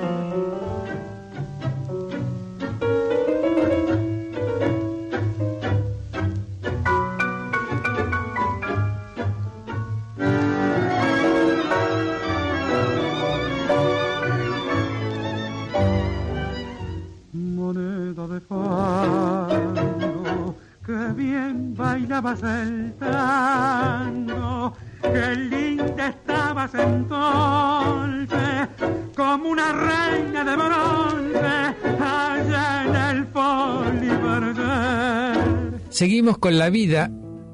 Fango, 18.42 20.56
que 20.86 21.14
bien 21.16 21.74
bailabas 21.76 22.44
el 22.44 22.94
tango, 23.00 24.74
que 25.02 25.36
linda 25.36 26.10
estabas 26.10 26.76
entonces, 26.76 28.68
como 29.16 29.50
una 29.50 29.72
reina 29.72 30.44
de 30.44 30.56
bronce 30.56 31.74
allá 32.00 32.86
en 32.86 32.96
el 33.18 33.26
polivarguer. 33.28 35.82
Seguimos 35.90 36.38
con 36.38 36.58
la 36.58 36.70
vida 36.70 37.10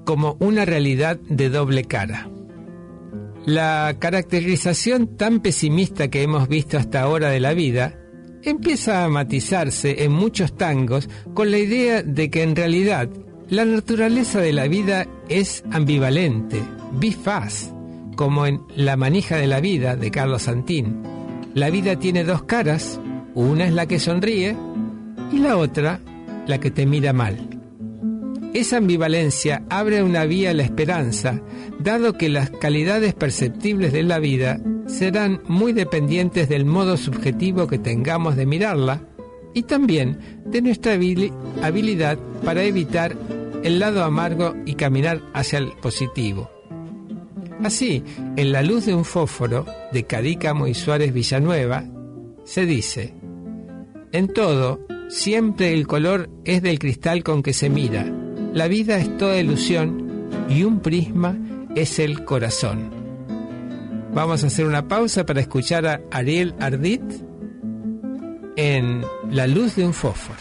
como 0.05 0.37
una 0.39 0.65
realidad 0.65 1.17
de 1.29 1.49
doble 1.49 1.85
cara. 1.85 2.27
La 3.45 3.95
caracterización 3.97 5.17
tan 5.17 5.39
pesimista 5.39 6.09
que 6.09 6.21
hemos 6.21 6.47
visto 6.47 6.77
hasta 6.77 7.01
ahora 7.01 7.29
de 7.29 7.39
la 7.39 7.53
vida 7.53 8.00
empieza 8.43 9.03
a 9.03 9.09
matizarse 9.09 10.03
en 10.03 10.11
muchos 10.11 10.55
tangos 10.55 11.09
con 11.33 11.51
la 11.51 11.57
idea 11.57 12.03
de 12.03 12.29
que 12.29 12.43
en 12.43 12.55
realidad 12.55 13.09
la 13.49 13.65
naturaleza 13.65 14.39
de 14.39 14.53
la 14.53 14.67
vida 14.67 15.07
es 15.27 15.63
ambivalente, 15.71 16.61
bifaz, 16.93 17.73
como 18.15 18.45
en 18.45 18.61
La 18.75 18.95
manija 18.95 19.37
de 19.37 19.47
la 19.47 19.59
vida 19.59 19.95
de 19.95 20.11
Carlos 20.11 20.43
Santín. 20.43 21.03
La 21.53 21.69
vida 21.69 21.97
tiene 21.97 22.23
dos 22.23 22.43
caras, 22.43 22.99
una 23.33 23.65
es 23.65 23.73
la 23.73 23.87
que 23.87 23.99
sonríe 23.99 24.55
y 25.31 25.39
la 25.39 25.57
otra 25.57 25.99
la 26.47 26.59
que 26.59 26.71
te 26.71 26.85
mira 26.85 27.13
mal. 27.13 27.60
Esa 28.53 28.77
ambivalencia 28.77 29.63
abre 29.69 30.03
una 30.03 30.25
vía 30.25 30.49
a 30.49 30.53
la 30.53 30.63
esperanza, 30.63 31.41
dado 31.79 32.17
que 32.17 32.27
las 32.27 32.49
calidades 32.49 33.13
perceptibles 33.13 33.93
de 33.93 34.03
la 34.03 34.19
vida 34.19 34.59
serán 34.87 35.41
muy 35.47 35.71
dependientes 35.71 36.49
del 36.49 36.65
modo 36.65 36.97
subjetivo 36.97 37.67
que 37.67 37.79
tengamos 37.79 38.35
de 38.35 38.45
mirarla 38.45 39.07
y 39.53 39.63
también 39.63 40.41
de 40.45 40.61
nuestra 40.61 40.93
habilidad 40.93 42.19
para 42.43 42.63
evitar 42.63 43.15
el 43.63 43.79
lado 43.79 44.03
amargo 44.03 44.53
y 44.65 44.75
caminar 44.75 45.21
hacia 45.33 45.59
el 45.59 45.71
positivo. 45.81 46.49
Así, 47.63 48.03
en 48.35 48.51
la 48.51 48.63
luz 48.63 48.85
de 48.85 48.95
un 48.95 49.05
fósforo 49.05 49.65
de 49.93 50.03
Cadícamo 50.03 50.67
y 50.67 50.73
Suárez 50.73 51.13
Villanueva, 51.13 51.85
se 52.43 52.65
dice, 52.65 53.13
en 54.11 54.27
todo, 54.27 54.85
siempre 55.09 55.73
el 55.73 55.87
color 55.87 56.29
es 56.43 56.61
del 56.61 56.79
cristal 56.79 57.23
con 57.23 57.43
que 57.43 57.53
se 57.53 57.69
mira, 57.69 58.11
la 58.53 58.67
vida 58.67 58.97
es 58.97 59.17
toda 59.17 59.37
ilusión 59.37 60.29
y 60.49 60.63
un 60.63 60.79
prisma 60.79 61.37
es 61.75 61.99
el 61.99 62.25
corazón. 62.25 62.91
Vamos 64.13 64.43
a 64.43 64.47
hacer 64.47 64.65
una 64.65 64.87
pausa 64.87 65.25
para 65.25 65.39
escuchar 65.39 65.87
a 65.87 66.01
Ariel 66.11 66.53
Ardit 66.59 67.01
en 68.57 69.03
La 69.29 69.47
luz 69.47 69.75
de 69.75 69.85
un 69.85 69.93
fósforo. 69.93 70.39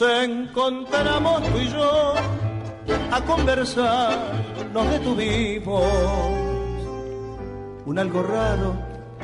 Nos 0.00 0.10
encontramos 0.24 1.42
tú 1.42 1.58
y 1.58 1.68
yo 1.68 2.14
a 3.10 3.20
conversar, 3.26 4.18
nos 4.72 4.90
detuvimos. 4.92 5.84
Un 7.84 7.98
algo 7.98 8.22
raro 8.22 8.74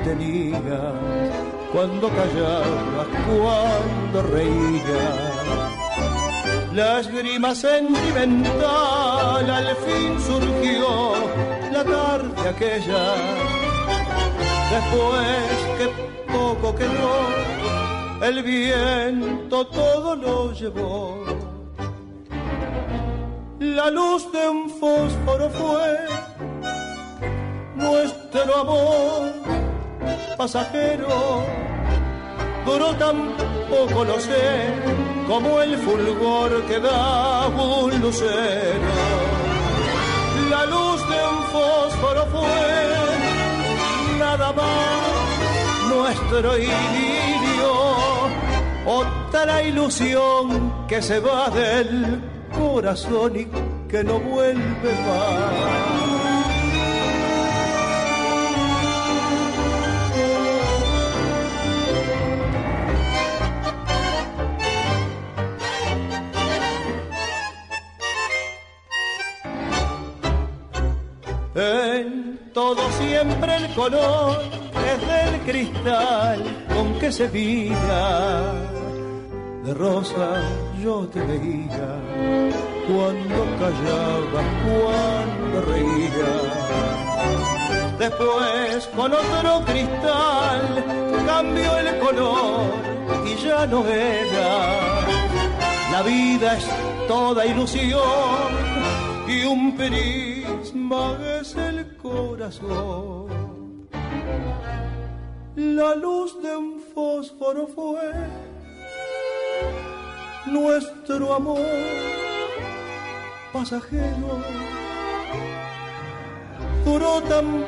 tenía 0.04 0.92
cuando 1.72 2.10
callabas, 2.10 3.06
cuando 3.26 4.22
reías. 4.30 5.14
La 6.74 7.00
esgrima 7.00 7.54
sentimental 7.54 9.50
al 9.50 9.76
fin 9.76 10.20
surgió 10.20 11.14
la 11.72 11.84
tarde 11.84 12.48
aquella. 12.50 13.14
Después 14.70 15.56
que 15.78 15.86
poco 16.30 16.74
quedó, 16.74 17.45
el 18.28 18.42
viento 18.42 19.66
todo 19.66 20.16
lo 20.16 20.52
llevó 20.52 21.26
la 23.76 23.90
luz 23.90 24.30
de 24.32 24.48
un 24.48 24.70
fósforo 24.70 25.50
fue 25.50 25.96
nuestro 27.74 28.56
amor 28.56 29.32
pasajero. 30.36 31.44
Duró 32.64 32.94
tan 32.96 33.16
poco, 33.70 34.04
lo 34.04 34.18
sé, 34.18 34.72
como 35.26 35.60
el 35.60 35.76
fulgor 35.78 36.62
que 36.66 36.80
da 36.80 37.48
un 37.48 38.00
lucero. 38.00 38.92
La 40.50 40.64
luz 40.66 41.00
de 41.12 41.18
un 41.32 41.42
fósforo 41.54 42.26
fue 42.34 44.18
nada 44.18 44.52
más 44.52 45.06
nuestro 45.94 46.56
idilio, 46.56 47.35
otra 48.86 49.62
ilusión 49.62 50.86
que 50.86 51.02
se 51.02 51.18
va 51.18 51.50
del 51.50 52.22
corazón 52.56 53.36
y 53.36 53.46
que 53.88 54.04
no 54.04 54.20
vuelve 54.20 54.92
más. 55.06 56.16
En 71.56 72.50
todo 72.52 72.90
siempre 72.92 73.56
el 73.56 73.74
color 73.74 74.42
es 74.92 75.08
del 75.08 75.40
cristal 75.40 76.66
con 76.68 76.98
que 76.98 77.10
se 77.10 77.28
mira 77.30 78.75
de 79.66 79.74
rosa 79.74 80.42
yo 80.80 81.08
te 81.08 81.20
veía 81.20 81.90
cuando 82.86 83.38
callaba, 83.60 84.42
cuando 84.64 85.56
reía. 85.72 86.32
Después 87.98 88.86
con 88.94 89.12
otro 89.12 89.64
cristal 89.64 90.84
cambió 91.26 91.78
el 91.78 91.98
color 91.98 92.60
y 93.26 93.34
ya 93.44 93.66
no 93.66 93.84
era. 93.88 95.04
La 95.90 96.02
vida 96.02 96.58
es 96.58 96.66
toda 97.08 97.44
ilusión 97.44 98.50
y 99.26 99.44
un 99.46 99.76
prisma 99.76 101.18
es 101.40 101.56
el 101.56 101.96
corazón. 101.96 103.26
La 105.56 105.94
luz 105.96 106.40
de 106.40 106.56
un 106.56 106.80
fósforo 106.94 107.66
fue 107.66 108.12
nuestro 110.46 111.34
amor 111.34 111.66
pasajero 113.52 114.40
duró 116.84 117.20
tan 117.22 117.64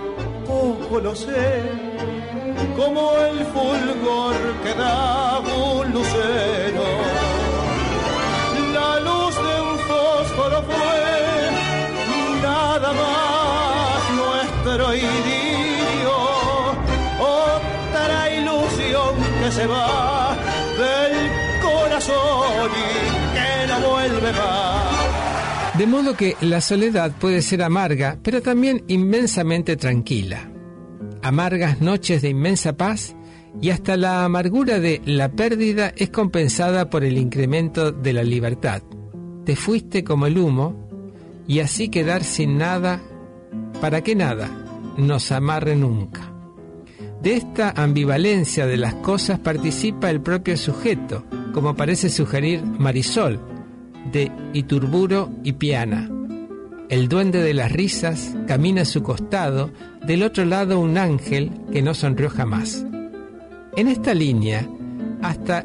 poco, 0.47 1.01
lo 1.01 1.15
sé, 1.15 1.63
como 2.77 3.13
el 3.19 3.39
fulgor 3.47 4.37
que 4.63 4.75
da 4.75 5.41
un 5.41 5.93
lucero. 5.93 6.87
La 8.73 9.01
luz 9.01 9.35
de 9.35 9.55
un 9.69 9.79
fósforo 9.89 10.63
fue 10.63 11.51
nada 12.43 12.93
más 12.93 13.99
otro 14.45 14.95
idilio, 14.95 16.17
otra 17.19 18.31
ilusión 18.31 19.15
que 19.41 19.51
se 19.51 19.67
va 19.67 20.18
De 25.79 25.87
modo 25.87 26.17
que 26.17 26.37
la 26.41 26.61
soledad 26.61 27.13
puede 27.21 27.41
ser 27.41 27.63
amarga, 27.63 28.19
pero 28.23 28.43
también 28.43 28.83
inmensamente 28.89 29.77
tranquila. 29.77 30.51
Amargas 31.23 31.81
noches 31.81 32.23
de 32.23 32.31
inmensa 32.31 32.77
paz 32.77 33.15
y 33.61 33.71
hasta 33.71 33.97
la 33.97 34.25
amargura 34.25 34.81
de 34.81 35.01
la 35.05 35.31
pérdida 35.31 35.93
es 35.97 36.11
compensada 36.11 36.91
por 36.91 37.05
el 37.05 37.17
incremento 37.17 37.93
de 37.93 38.13
la 38.13 38.25
libertad. 38.25 38.83
Te 39.45 39.55
fuiste 39.57 40.03
como 40.03 40.27
el 40.27 40.39
humo 40.39 40.89
y 41.47 41.61
así 41.61 41.89
quedar 41.89 42.25
sin 42.25 42.59
nada, 42.59 43.01
para 43.81 44.03
que 44.03 44.15
nada 44.15 44.51
nos 44.97 45.31
amarre 45.33 45.77
nunca. 45.77 46.33
De 47.23 47.35
esta 47.35 47.71
ambivalencia 47.71 48.67
de 48.67 48.77
las 48.77 48.95
cosas 48.95 49.39
participa 49.39 50.11
el 50.11 50.21
propio 50.21 50.57
sujeto, 50.57 51.25
como 51.53 51.75
parece 51.75 52.11
sugerir 52.11 52.63
Marisol, 52.65 53.58
de 54.13 54.31
Iturburo 54.53 55.31
y 55.45 55.53
Piana. 55.53 56.11
El 56.89 57.09
duende 57.09 57.43
de 57.43 57.53
las 57.53 57.71
risas 57.71 58.35
camina 58.47 58.83
a 58.83 58.87
su 58.87 59.03
costado, 59.03 59.71
del 60.07 60.23
otro 60.23 60.45
lado 60.45 60.81
un 60.81 60.97
ángel 60.97 61.51
que 61.71 61.83
no 61.83 61.93
sonrió 61.93 62.31
jamás. 62.31 62.87
En 63.77 63.89
esta 63.89 64.15
línea, 64.15 64.67
hasta 65.23 65.65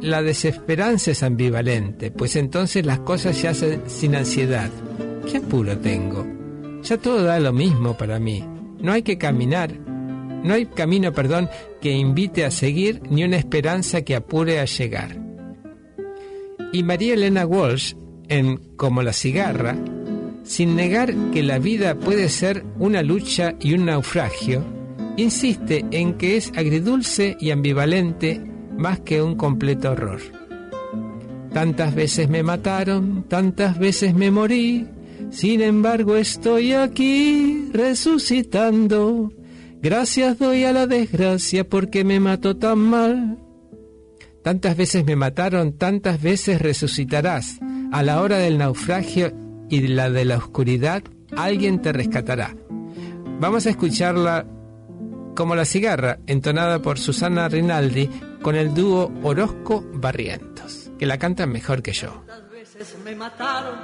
la 0.00 0.22
desesperanza 0.22 1.10
es 1.10 1.22
ambivalente, 1.22 2.10
pues 2.10 2.36
entonces 2.36 2.86
las 2.86 3.00
cosas 3.00 3.36
se 3.36 3.48
hacen 3.48 3.82
sin 3.86 4.14
ansiedad. 4.14 4.70
¿Qué 5.30 5.38
apuro 5.38 5.76
tengo? 5.78 6.26
Ya 6.82 6.96
todo 6.96 7.24
da 7.24 7.40
lo 7.40 7.52
mismo 7.52 7.96
para 7.96 8.18
mí. 8.18 8.44
No 8.80 8.92
hay 8.92 9.02
que 9.02 9.18
caminar, 9.18 9.72
no 10.42 10.54
hay 10.54 10.66
camino, 10.66 11.12
perdón, 11.12 11.50
que 11.80 11.90
invite 11.90 12.44
a 12.44 12.50
seguir 12.50 13.02
ni 13.10 13.24
una 13.24 13.36
esperanza 13.36 14.02
que 14.02 14.16
apure 14.16 14.58
a 14.58 14.64
llegar. 14.64 15.19
Y 16.72 16.82
María 16.82 17.14
Elena 17.14 17.46
Walsh, 17.46 17.94
en 18.28 18.56
Como 18.76 19.02
la 19.02 19.12
cigarra, 19.12 19.76
sin 20.44 20.76
negar 20.76 21.14
que 21.32 21.42
la 21.42 21.58
vida 21.58 21.96
puede 21.96 22.28
ser 22.28 22.64
una 22.78 23.02
lucha 23.02 23.54
y 23.60 23.74
un 23.74 23.86
naufragio, 23.86 24.64
insiste 25.16 25.84
en 25.90 26.14
que 26.14 26.36
es 26.36 26.52
agridulce 26.56 27.36
y 27.40 27.50
ambivalente 27.50 28.40
más 28.76 29.00
que 29.00 29.22
un 29.22 29.36
completo 29.36 29.92
horror. 29.92 30.20
Tantas 31.52 31.94
veces 31.94 32.28
me 32.28 32.42
mataron, 32.42 33.24
tantas 33.28 33.78
veces 33.78 34.14
me 34.14 34.30
morí, 34.30 34.86
sin 35.30 35.60
embargo 35.60 36.16
estoy 36.16 36.72
aquí 36.72 37.68
resucitando. 37.72 39.32
Gracias 39.82 40.38
doy 40.38 40.64
a 40.64 40.72
la 40.72 40.86
desgracia 40.86 41.68
porque 41.68 42.04
me 42.04 42.20
mató 42.20 42.56
tan 42.56 42.78
mal. 42.78 43.38
Tantas 44.42 44.76
veces 44.76 45.04
me 45.04 45.16
mataron, 45.16 45.76
tantas 45.76 46.22
veces 46.22 46.60
resucitarás. 46.62 47.58
A 47.92 48.02
la 48.02 48.22
hora 48.22 48.38
del 48.38 48.58
naufragio 48.58 49.32
y 49.68 49.86
la 49.88 50.10
de 50.10 50.24
la 50.24 50.38
oscuridad, 50.38 51.02
alguien 51.36 51.82
te 51.82 51.92
rescatará. 51.92 52.56
Vamos 53.38 53.66
a 53.66 53.70
escucharla 53.70 54.46
como 55.34 55.54
la 55.54 55.64
cigarra, 55.64 56.18
entonada 56.26 56.80
por 56.80 56.98
Susana 56.98 57.48
Rinaldi 57.48 58.10
con 58.42 58.56
el 58.56 58.74
dúo 58.74 59.12
Orozco 59.22 59.84
Barrientos, 59.92 60.90
que 60.98 61.06
la 61.06 61.18
cantan 61.18 61.50
mejor 61.50 61.82
que 61.82 61.92
yo. 61.92 62.22
Tantas 62.26 62.50
veces 62.50 62.96
me 63.04 63.14
mataron, 63.14 63.78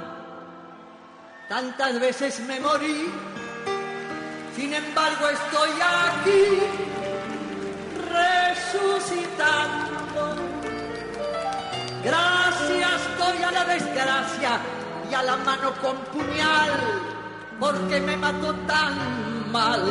tantas 1.49 1.99
veces 1.99 2.39
me 2.47 2.59
morí, 2.59 3.07
sin 4.55 4.73
embargo 4.73 5.29
estoy 5.29 5.69
aquí 5.81 6.59
resucitando. 8.73 10.46
Gracias 12.03 13.01
doy 13.17 13.43
a 13.43 13.51
la 13.51 13.65
desgracia 13.65 14.59
y 15.09 15.13
a 15.13 15.23
la 15.23 15.37
mano 15.37 15.71
con 15.81 15.97
puñal, 16.13 16.71
porque 17.59 17.99
me 17.99 18.15
mató 18.17 18.53
tan 18.67 19.51
mal. 19.51 19.81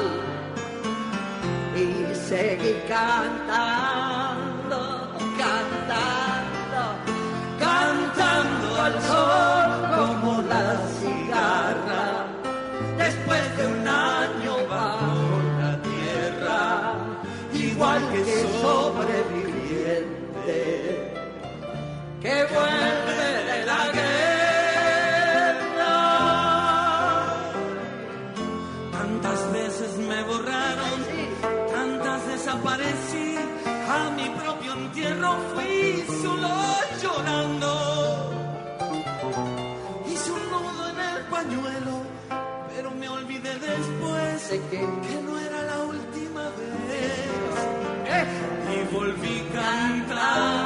Y 1.75 2.14
seguí 2.14 2.75
cantando, 2.88 4.79
cantando, 5.37 6.83
cantando 7.59 8.83
al 8.83 9.03
sol 9.03 9.65
que 22.27 22.39
vuelve 22.57 23.29
de 23.51 23.59
la 23.71 23.83
guerra. 23.97 24.25
Tantas 28.99 29.41
veces 29.53 29.91
me 30.11 30.21
borraron, 30.31 30.99
tantas 31.77 32.21
desaparecí, 32.33 33.29
a 33.97 34.01
mi 34.19 34.27
propio 34.41 34.71
entierro 34.81 35.33
fui 35.53 36.05
solo 36.23 36.53
llorando. 37.03 37.71
Hice 40.11 40.29
un 40.39 40.45
nudo 40.53 40.83
en 40.93 40.99
el 41.11 41.19
pañuelo, 41.37 41.95
pero 42.71 42.89
me 42.91 43.09
olvidé 43.09 43.53
después 43.71 44.37
que 44.71 45.15
no 45.27 45.33
era 45.47 45.61
la 45.71 45.79
última 45.95 46.45
vez. 46.59 47.37
Y 48.75 48.95
volví 48.95 49.37
cantando, 49.53 50.15
Cantando, 50.15 50.65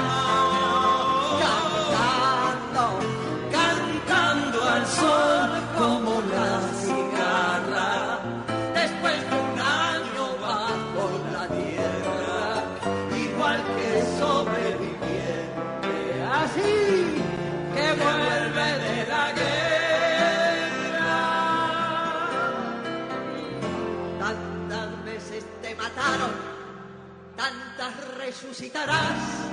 resucitarás, 28.20 29.48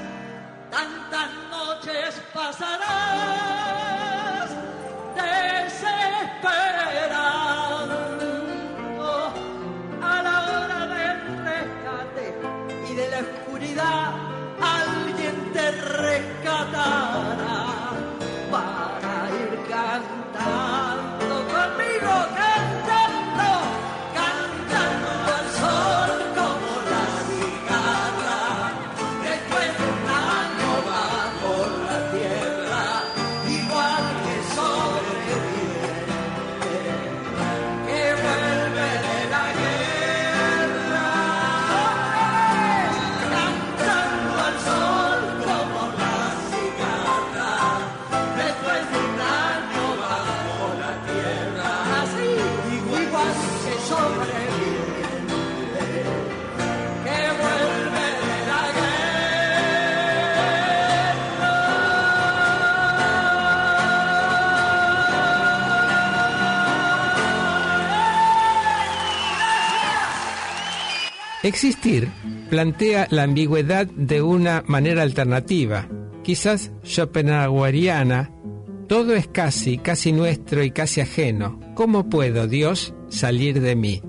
tantas 0.70 1.30
noches 1.50 2.22
pasarás 2.34 3.67
Existir 71.48 72.10
plantea 72.50 73.08
la 73.10 73.24
ambigüedad 73.24 73.88
de 73.88 74.22
una 74.22 74.64
manera 74.68 75.02
alternativa, 75.02 75.88
quizás 76.24 76.72
schopenhaueriana. 76.86 78.32
Todo 78.88 79.16
es 79.16 79.28
casi, 79.28 79.78
casi 79.78 80.12
nuestro 80.12 80.64
y 80.64 80.72
casi 80.72 81.02
ajeno. 81.02 81.60
¿Cómo 81.74 82.10
puedo, 82.10 82.48
Dios, 82.48 82.94
salir 83.10 83.62
de 83.62 83.76
mí? 83.76 84.02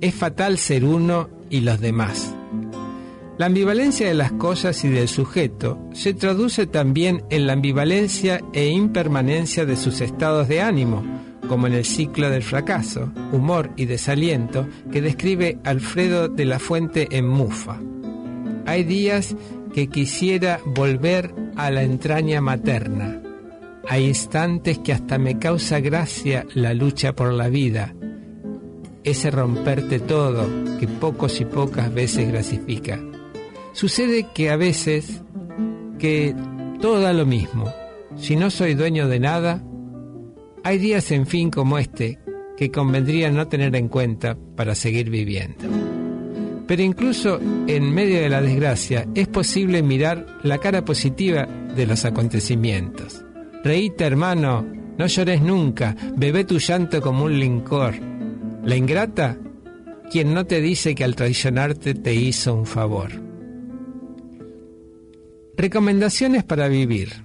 es 0.00 0.14
fatal 0.14 0.58
ser 0.58 0.84
uno 0.84 1.28
y 1.50 1.60
los 1.60 1.80
demás. 1.80 2.34
La 3.36 3.46
ambivalencia 3.46 4.08
de 4.08 4.14
las 4.14 4.32
cosas 4.32 4.84
y 4.84 4.88
del 4.88 5.08
sujeto 5.08 5.78
se 5.92 6.12
traduce 6.12 6.66
también 6.66 7.24
en 7.30 7.46
la 7.46 7.52
ambivalencia 7.52 8.40
e 8.52 8.68
impermanencia 8.68 9.64
de 9.64 9.76
sus 9.76 10.00
estados 10.00 10.48
de 10.48 10.60
ánimo, 10.60 11.04
como 11.48 11.66
en 11.66 11.72
el 11.72 11.84
ciclo 11.84 12.30
del 12.30 12.42
fracaso, 12.42 13.10
humor 13.32 13.70
y 13.76 13.86
desaliento 13.86 14.68
que 14.92 15.00
describe 15.00 15.58
Alfredo 15.64 16.28
de 16.28 16.44
la 16.44 16.58
Fuente 16.58 17.08
en 17.10 17.26
Mufa. 17.26 17.80
Hay 18.66 18.84
días 18.84 19.34
que 19.72 19.88
quisiera 19.88 20.60
volver 20.64 21.34
a 21.56 21.70
la 21.70 21.82
entraña 21.82 22.40
materna. 22.40 23.20
Hay 23.88 24.06
instantes 24.06 24.78
que 24.78 24.92
hasta 24.92 25.18
me 25.18 25.38
causa 25.38 25.80
gracia 25.80 26.46
la 26.54 26.74
lucha 26.74 27.14
por 27.14 27.32
la 27.32 27.48
vida, 27.48 27.94
ese 29.02 29.30
romperte 29.30 29.98
todo 29.98 30.46
que 30.78 30.86
pocos 30.86 31.40
y 31.40 31.46
pocas 31.46 31.92
veces 31.92 32.28
gratifica. 32.28 33.00
Sucede 33.72 34.26
que 34.34 34.50
a 34.50 34.56
veces 34.56 35.22
que 35.98 36.34
todo 36.80 37.12
lo 37.12 37.26
mismo. 37.26 37.72
Si 38.16 38.36
no 38.36 38.50
soy 38.50 38.74
dueño 38.74 39.08
de 39.08 39.20
nada, 39.20 39.62
hay 40.64 40.78
días 40.78 41.10
en 41.10 41.26
fin 41.26 41.50
como 41.50 41.78
este 41.78 42.18
que 42.56 42.70
convendría 42.70 43.30
no 43.30 43.46
tener 43.46 43.74
en 43.76 43.88
cuenta 43.88 44.36
para 44.56 44.74
seguir 44.74 45.10
viviendo. 45.10 45.64
Pero 46.66 46.82
incluso 46.82 47.40
en 47.66 47.94
medio 47.94 48.20
de 48.20 48.28
la 48.28 48.42
desgracia 48.42 49.06
es 49.14 49.28
posible 49.28 49.82
mirar 49.82 50.26
la 50.42 50.58
cara 50.58 50.84
positiva 50.84 51.46
de 51.46 51.86
los 51.86 52.04
acontecimientos. 52.04 53.24
Reíte 53.64 54.04
hermano, 54.04 54.66
no 54.98 55.06
llores 55.06 55.40
nunca, 55.40 55.96
bebé 56.16 56.44
tu 56.44 56.58
llanto 56.58 57.00
como 57.00 57.24
un 57.24 57.38
lincor. 57.38 57.94
La 58.64 58.76
ingrata, 58.76 59.38
quien 60.10 60.34
no 60.34 60.44
te 60.44 60.60
dice 60.60 60.94
que 60.94 61.04
al 61.04 61.14
traicionarte 61.14 61.94
te 61.94 62.14
hizo 62.14 62.54
un 62.54 62.66
favor. 62.66 63.12
Recomendaciones 65.56 66.44
para 66.44 66.68
vivir. 66.68 67.24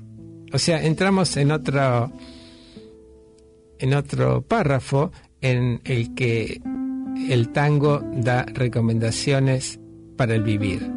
O 0.54 0.60
sea, 0.60 0.84
entramos 0.86 1.36
en 1.38 1.52
otro 1.52 2.12
en 3.84 3.94
otro 3.94 4.42
párrafo 4.42 5.12
en 5.42 5.82
el 5.84 6.16
que 6.16 6.62
el 7.30 7.50
tango 7.50 8.02
da 8.16 8.44
recomendaciones 8.44 9.78
para 10.16 10.36
el 10.36 10.42
vivir. 10.42 10.90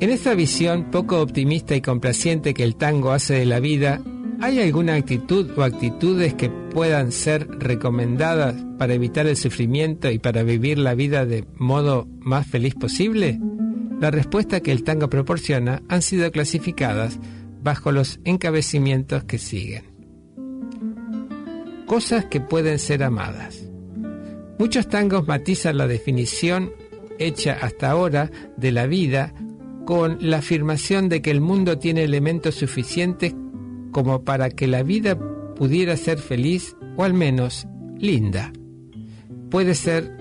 En 0.00 0.10
esta 0.10 0.34
visión 0.34 0.90
poco 0.90 1.20
optimista 1.20 1.76
y 1.76 1.80
complaciente 1.80 2.54
que 2.54 2.64
el 2.64 2.74
tango 2.74 3.12
hace 3.12 3.34
de 3.34 3.46
la 3.46 3.60
vida, 3.60 4.02
¿hay 4.40 4.58
alguna 4.60 4.96
actitud 4.96 5.48
o 5.56 5.62
actitudes 5.62 6.34
que 6.34 6.50
puedan 6.50 7.12
ser 7.12 7.46
recomendadas 7.48 8.56
para 8.78 8.94
evitar 8.94 9.28
el 9.28 9.36
sufrimiento 9.36 10.10
y 10.10 10.18
para 10.18 10.42
vivir 10.42 10.78
la 10.78 10.94
vida 10.94 11.24
de 11.24 11.46
modo 11.54 12.08
más 12.18 12.48
feliz 12.48 12.74
posible? 12.74 13.38
La 14.00 14.10
respuesta 14.10 14.58
que 14.58 14.72
el 14.72 14.82
tango 14.82 15.08
proporciona 15.08 15.82
han 15.88 16.02
sido 16.02 16.32
clasificadas 16.32 17.20
bajo 17.62 17.92
los 17.92 18.18
encabecimientos 18.24 19.22
que 19.22 19.38
siguen. 19.38 19.95
Cosas 21.86 22.24
que 22.26 22.40
pueden 22.40 22.78
ser 22.78 23.02
amadas. 23.02 23.64
Muchos 24.58 24.88
tangos 24.88 25.26
matizan 25.26 25.78
la 25.78 25.86
definición 25.86 26.72
hecha 27.18 27.58
hasta 27.60 27.90
ahora 27.90 28.30
de 28.56 28.72
la 28.72 28.86
vida 28.86 29.32
con 29.84 30.18
la 30.20 30.38
afirmación 30.38 31.08
de 31.08 31.22
que 31.22 31.30
el 31.30 31.40
mundo 31.40 31.78
tiene 31.78 32.02
elementos 32.02 32.56
suficientes 32.56 33.34
como 33.92 34.24
para 34.24 34.50
que 34.50 34.66
la 34.66 34.82
vida 34.82 35.16
pudiera 35.54 35.96
ser 35.96 36.18
feliz 36.18 36.76
o 36.96 37.04
al 37.04 37.14
menos 37.14 37.66
linda. 37.98 38.52
Puede 39.50 39.74
ser 39.74 40.16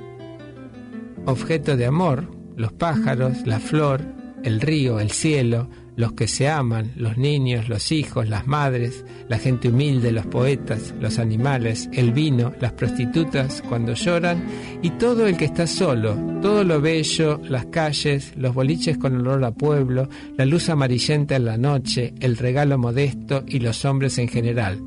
objeto 1.25 1.75
de 1.75 1.85
amor, 1.85 2.29
los 2.55 2.73
pájaros, 2.73 3.45
la 3.45 3.59
flor, 3.59 4.01
el 4.43 4.61
río, 4.61 4.99
el 4.99 5.11
cielo, 5.11 5.69
los 5.95 6.13
que 6.13 6.27
se 6.27 6.49
aman, 6.49 6.91
los 6.95 7.17
niños, 7.17 7.69
los 7.69 7.91
hijos, 7.91 8.27
las 8.27 8.47
madres, 8.47 9.05
la 9.29 9.37
gente 9.37 9.69
humilde, 9.69 10.11
los 10.11 10.25
poetas, 10.25 10.93
los 10.99 11.19
animales, 11.19 11.89
el 11.93 12.11
vino, 12.11 12.53
las 12.59 12.73
prostitutas 12.73 13.63
cuando 13.67 13.93
lloran 13.93 14.43
y 14.81 14.91
todo 14.91 15.27
el 15.27 15.37
que 15.37 15.45
está 15.45 15.67
solo, 15.67 16.15
todo 16.41 16.63
lo 16.63 16.81
bello, 16.81 17.39
las 17.47 17.65
calles, 17.67 18.33
los 18.35 18.53
boliches 18.53 18.97
con 18.97 19.15
olor 19.15 19.43
a 19.45 19.51
pueblo, 19.51 20.09
la 20.37 20.45
luz 20.45 20.69
amarillenta 20.69 21.35
en 21.35 21.45
la 21.45 21.57
noche, 21.57 22.13
el 22.19 22.37
regalo 22.37 22.77
modesto 22.77 23.43
y 23.47 23.59
los 23.59 23.85
hombres 23.85 24.17
en 24.17 24.27
general. 24.27 24.81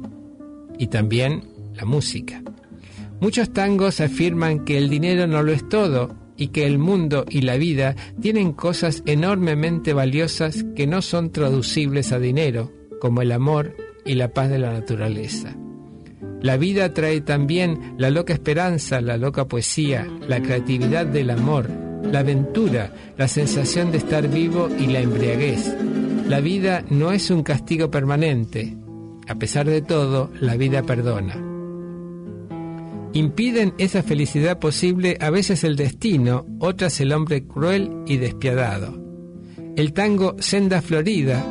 Y 0.78 0.88
también 0.88 1.42
la 1.74 1.84
música. 1.84 2.42
Muchos 3.20 3.52
tangos 3.52 4.00
afirman 4.00 4.64
que 4.64 4.78
el 4.78 4.88
dinero 4.88 5.26
no 5.26 5.42
lo 5.42 5.52
es 5.52 5.68
todo 5.68 6.27
y 6.38 6.48
que 6.48 6.64
el 6.64 6.78
mundo 6.78 7.26
y 7.28 7.42
la 7.42 7.56
vida 7.58 7.96
tienen 8.22 8.52
cosas 8.52 9.02
enormemente 9.04 9.92
valiosas 9.92 10.64
que 10.74 10.86
no 10.86 11.02
son 11.02 11.30
traducibles 11.30 12.12
a 12.12 12.18
dinero, 12.18 12.72
como 13.00 13.20
el 13.20 13.32
amor 13.32 13.76
y 14.06 14.14
la 14.14 14.32
paz 14.32 14.48
de 14.48 14.58
la 14.58 14.72
naturaleza. 14.72 15.54
La 16.40 16.56
vida 16.56 16.94
trae 16.94 17.20
también 17.20 17.94
la 17.98 18.10
loca 18.10 18.32
esperanza, 18.32 19.00
la 19.00 19.16
loca 19.16 19.46
poesía, 19.46 20.06
la 20.28 20.40
creatividad 20.40 21.04
del 21.04 21.30
amor, 21.30 21.68
la 22.04 22.20
aventura, 22.20 22.94
la 23.16 23.26
sensación 23.26 23.90
de 23.90 23.98
estar 23.98 24.28
vivo 24.28 24.68
y 24.78 24.86
la 24.86 25.00
embriaguez. 25.00 25.74
La 26.28 26.40
vida 26.40 26.84
no 26.90 27.10
es 27.10 27.30
un 27.30 27.42
castigo 27.42 27.90
permanente. 27.90 28.76
A 29.26 29.34
pesar 29.34 29.66
de 29.66 29.82
todo, 29.82 30.30
la 30.40 30.56
vida 30.56 30.84
perdona 30.84 31.47
impiden 33.12 33.74
esa 33.78 34.02
felicidad 34.02 34.58
posible 34.58 35.16
a 35.20 35.30
veces 35.30 35.64
el 35.64 35.76
destino, 35.76 36.46
otras 36.58 37.00
el 37.00 37.12
hombre 37.12 37.46
cruel 37.46 37.90
y 38.06 38.16
despiadado. 38.16 38.98
El 39.76 39.92
tango 39.92 40.36
Senda 40.38 40.82
Florida 40.82 41.44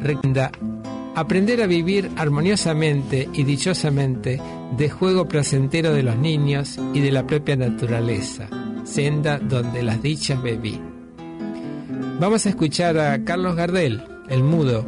recomienda 0.00 0.50
aprender 1.14 1.62
a 1.62 1.66
vivir 1.66 2.10
armoniosamente 2.16 3.28
y 3.32 3.44
dichosamente 3.44 4.40
de 4.76 4.90
juego 4.90 5.28
placentero 5.28 5.92
de 5.92 6.02
los 6.02 6.16
niños 6.16 6.78
y 6.92 7.00
de 7.00 7.12
la 7.12 7.26
propia 7.26 7.56
naturaleza, 7.56 8.48
senda 8.84 9.38
donde 9.38 9.82
las 9.82 10.02
dichas 10.02 10.42
bebí. 10.42 10.80
Vamos 12.20 12.46
a 12.46 12.48
escuchar 12.48 12.98
a 12.98 13.24
Carlos 13.24 13.54
Gardel, 13.54 14.02
el 14.28 14.42
mudo, 14.42 14.84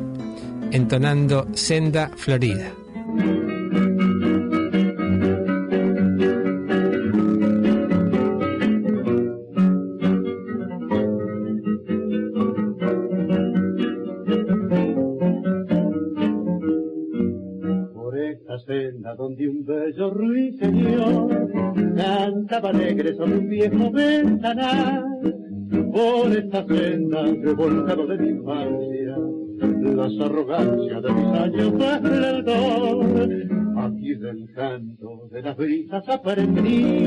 entonando 0.73 1.47
Senda 1.55 2.11
Florida. 2.17 2.73
Donde 19.17 19.49
un 19.49 19.65
bello 19.65 20.11
ruiseñor 20.11 21.49
cantaba 21.97 22.71
alegre 22.71 23.15
sobre 23.15 23.39
un 23.39 23.49
viejo 23.49 23.91
ventanal. 23.91 25.05
Por 25.93 26.33
esta 26.33 26.67
senda 26.67 27.23
revolcado 27.23 28.07
de 28.07 28.19
mi 28.19 28.29
infancia, 28.29 29.17
las 29.95 30.21
arrogancias 30.21 31.03
de 31.03 31.13
mis 31.13 31.41
años 31.41 31.73
esplendor. 31.83 33.07
Aquí 33.79 34.15
del 34.15 34.51
canto 34.55 35.29
de 35.31 35.43
las 35.43 35.57
brisas 35.57 36.09
aprendí 36.09 37.07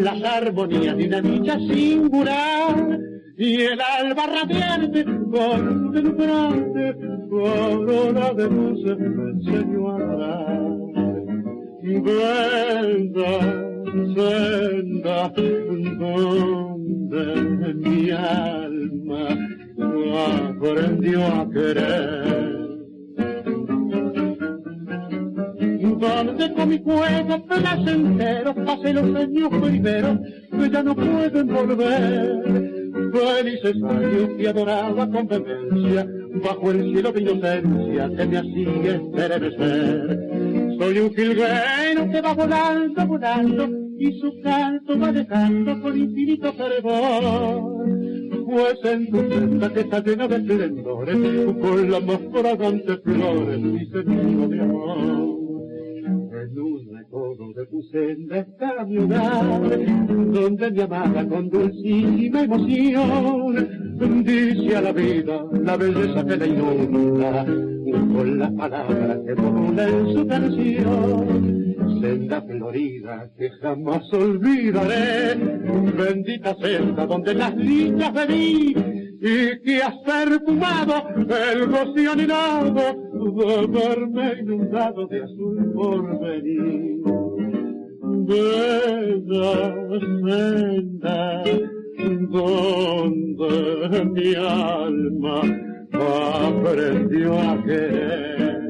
las 0.00 0.22
armonías 0.22 0.96
dicha 0.96 1.58
singular 1.58 3.00
y 3.36 3.60
el 3.62 3.80
alba 3.80 4.26
radiante 4.26 5.04
con 5.04 5.92
deslumbrante 5.92 6.94
corona 7.30 8.34
de 8.34 8.50
luces 8.50 8.98
me 8.98 9.30
enseñó 9.30 9.90
a 9.90 10.16
dar 10.16 10.89
Venda, 11.98 13.40
senda, 14.14 15.32
donde 15.98 17.24
mi 17.74 18.10
alma 18.10 19.28
aprendió 20.50 21.26
a 21.26 21.50
querer. 21.50 22.70
Donde 25.98 26.54
con 26.54 26.68
mi 26.68 26.78
juego 26.78 27.46
placentero 27.46 28.54
pasé 28.54 28.92
los 28.94 29.16
años 29.16 29.50
primeros 29.60 30.18
que 30.50 30.70
ya 30.70 30.82
no 30.82 30.94
pueden 30.94 31.46
volver. 31.48 32.70
Felices 33.12 33.76
años 33.82 34.30
que 34.38 34.48
adoraba 34.48 35.10
con 35.10 35.26
vehemencia 35.26 36.06
bajo 36.42 36.70
el 36.70 36.92
cielo 36.92 37.12
de 37.12 37.20
inocencia 37.20 38.08
que 38.16 38.26
me 38.26 38.38
hacía 38.38 38.94
estremecer 38.94 40.59
soy 40.80 40.98
un 40.98 41.14
jilguero 41.14 42.10
que 42.10 42.20
va 42.22 42.32
volando, 42.32 43.06
volando, 43.06 43.68
y 43.98 44.18
su 44.18 44.40
canto 44.42 44.98
va 44.98 45.12
dejando 45.12 45.78
con 45.82 45.98
infinito 45.98 46.52
fervor. 46.54 47.86
Pues 48.46 48.78
en 48.84 49.10
tu 49.10 49.18
senda 49.18 49.72
que 49.72 49.80
está 49.80 50.02
llena 50.02 50.26
de 50.26 50.36
esplendores, 50.36 51.16
con 51.60 51.90
las 51.90 52.02
más 52.02 52.20
fragantes 52.32 52.98
flores, 53.04 53.60
mi 53.60 53.86
sentido 53.90 54.48
de 54.48 54.60
amor. 54.60 55.39
Recodo 56.40 57.52
de 57.52 57.66
mi 58.86 58.96
hogar, 58.96 60.32
donde 60.32 60.70
mi 60.70 60.80
amada 60.80 61.28
con 61.28 61.50
dulcísima 61.50 62.44
emoción 62.44 64.24
dice 64.24 64.76
a 64.76 64.80
la 64.80 64.92
vida 64.92 65.44
la 65.52 65.76
belleza 65.76 66.24
que 66.24 66.36
la 66.38 66.46
inunda 66.46 67.44
con 67.44 68.38
las 68.38 68.52
palabras 68.52 69.18
que 69.26 69.36
formula 69.36 69.86
en 69.86 70.12
su 70.14 70.26
canción. 70.26 72.00
Senda 72.00 72.40
florida 72.40 73.30
que 73.36 73.50
jamás 73.60 74.10
olvidaré, 74.14 75.34
bendita 75.98 76.54
senda 76.54 77.06
donde 77.06 77.34
las 77.34 77.54
dichas 77.54 78.14
vení 78.14 79.09
y 79.22 79.60
que 79.60 79.82
has 79.82 79.94
perfumado 79.98 80.94
el 81.14 81.70
rocío 81.70 82.12
anhelado 82.12 82.72
de 82.72 83.66
verme 83.66 84.40
inundado 84.40 85.06
de 85.08 85.22
azul 85.22 85.72
por 85.74 86.20
venir. 86.20 87.02
Bella 88.26 89.74
senda 90.24 91.44
donde 92.30 94.04
mi 94.06 94.34
alma 94.34 95.42
aprendió 95.92 97.38
a 97.38 97.62
querer. 97.62 98.60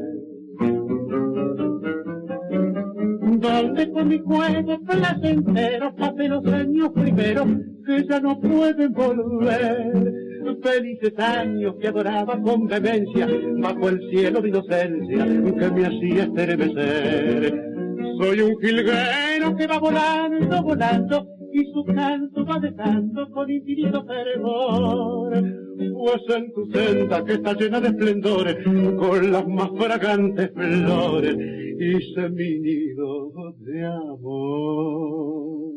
Donde 3.39 3.91
con 3.91 4.07
mi 4.09 4.19
juego 4.19 4.79
placentero 4.85 5.95
pasé 5.95 6.27
los 6.27 6.45
años 6.47 6.89
primeros 6.89 7.47
que 7.85 8.05
ya 8.07 8.19
no 8.19 8.39
pueden 8.39 8.91
volver. 8.91 10.30
Felices 10.61 11.13
años 11.17 11.75
que 11.79 11.87
adoraba 11.87 12.39
con 12.41 12.67
vehemencia 12.67 13.27
bajo 13.57 13.89
el 13.89 13.99
cielo 14.09 14.41
de 14.41 14.49
inocencia 14.49 15.25
que 15.25 15.71
me 15.71 15.85
hacía 15.85 16.23
estremecer. 16.23 17.71
Soy 18.19 18.41
un 18.41 18.59
jilguero 18.59 19.55
que 19.57 19.67
va 19.67 19.79
volando, 19.79 20.63
volando 20.63 21.27
y 21.51 21.65
su 21.73 21.83
canto 21.85 22.45
va 22.45 22.59
dejando 22.59 23.29
con 23.31 23.49
infinito 23.49 24.05
fervor. 24.05 25.31
Pues 25.31 26.21
en 26.35 26.53
tu 26.53 26.65
senda 26.71 27.25
que 27.25 27.33
está 27.33 27.53
llena 27.53 27.81
de 27.81 27.87
esplendores, 27.87 28.57
con 28.97 29.31
las 29.31 29.47
más 29.47 29.69
fragantes 29.77 30.51
flores, 30.53 31.35
hice 31.79 32.29
mi 32.29 32.59
nido 32.59 33.31
de 33.59 33.85
amor. 33.85 35.71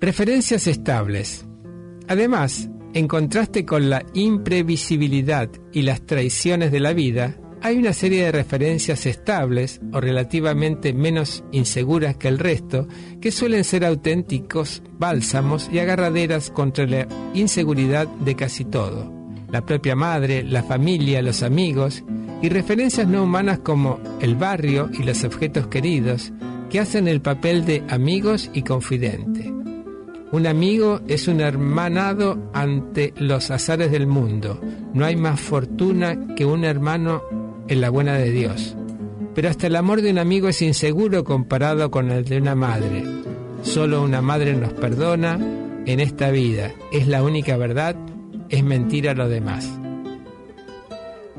Referencias 0.00 0.66
estables. 0.66 1.47
Además, 2.08 2.70
en 2.94 3.06
contraste 3.06 3.66
con 3.66 3.90
la 3.90 4.04
imprevisibilidad 4.14 5.50
y 5.72 5.82
las 5.82 6.00
traiciones 6.06 6.72
de 6.72 6.80
la 6.80 6.94
vida, 6.94 7.36
hay 7.60 7.76
una 7.76 7.92
serie 7.92 8.24
de 8.24 8.32
referencias 8.32 9.04
estables 9.04 9.80
o 9.92 10.00
relativamente 10.00 10.92
menos 10.92 11.44
inseguras 11.52 12.16
que 12.16 12.28
el 12.28 12.38
resto, 12.38 12.86
que 13.20 13.30
suelen 13.30 13.64
ser 13.64 13.84
auténticos 13.84 14.82
bálsamos 14.98 15.68
y 15.72 15.80
agarraderas 15.80 16.50
contra 16.50 16.86
la 16.86 17.08
inseguridad 17.34 18.06
de 18.06 18.36
casi 18.36 18.64
todo. 18.64 19.12
La 19.50 19.66
propia 19.66 19.96
madre, 19.96 20.42
la 20.44 20.62
familia, 20.62 21.20
los 21.20 21.42
amigos, 21.42 22.04
y 22.40 22.48
referencias 22.48 23.08
no 23.08 23.24
humanas 23.24 23.58
como 23.58 23.98
el 24.20 24.36
barrio 24.36 24.88
y 24.92 25.02
los 25.02 25.24
objetos 25.24 25.66
queridos, 25.66 26.32
que 26.70 26.80
hacen 26.80 27.08
el 27.08 27.20
papel 27.20 27.64
de 27.64 27.82
amigos 27.88 28.50
y 28.54 28.62
confidente. 28.62 29.57
Un 30.30 30.46
amigo 30.46 31.00
es 31.08 31.26
un 31.26 31.40
hermanado 31.40 32.50
ante 32.52 33.14
los 33.16 33.50
azares 33.50 33.90
del 33.90 34.06
mundo. 34.06 34.60
No 34.92 35.06
hay 35.06 35.16
más 35.16 35.40
fortuna 35.40 36.34
que 36.36 36.44
un 36.44 36.64
hermano 36.64 37.22
en 37.66 37.80
la 37.80 37.88
buena 37.88 38.14
de 38.18 38.30
Dios. 38.30 38.76
Pero 39.34 39.48
hasta 39.48 39.68
el 39.68 39.76
amor 39.76 40.02
de 40.02 40.10
un 40.10 40.18
amigo 40.18 40.48
es 40.48 40.60
inseguro 40.60 41.24
comparado 41.24 41.90
con 41.90 42.10
el 42.10 42.26
de 42.26 42.36
una 42.36 42.54
madre. 42.54 43.04
Solo 43.62 44.02
una 44.02 44.20
madre 44.20 44.52
nos 44.52 44.74
perdona 44.74 45.38
en 45.86 45.98
esta 45.98 46.30
vida. 46.30 46.72
Es 46.92 47.08
la 47.08 47.22
única 47.22 47.56
verdad, 47.56 47.96
es 48.50 48.62
mentira 48.62 49.14
lo 49.14 49.30
demás. 49.30 49.66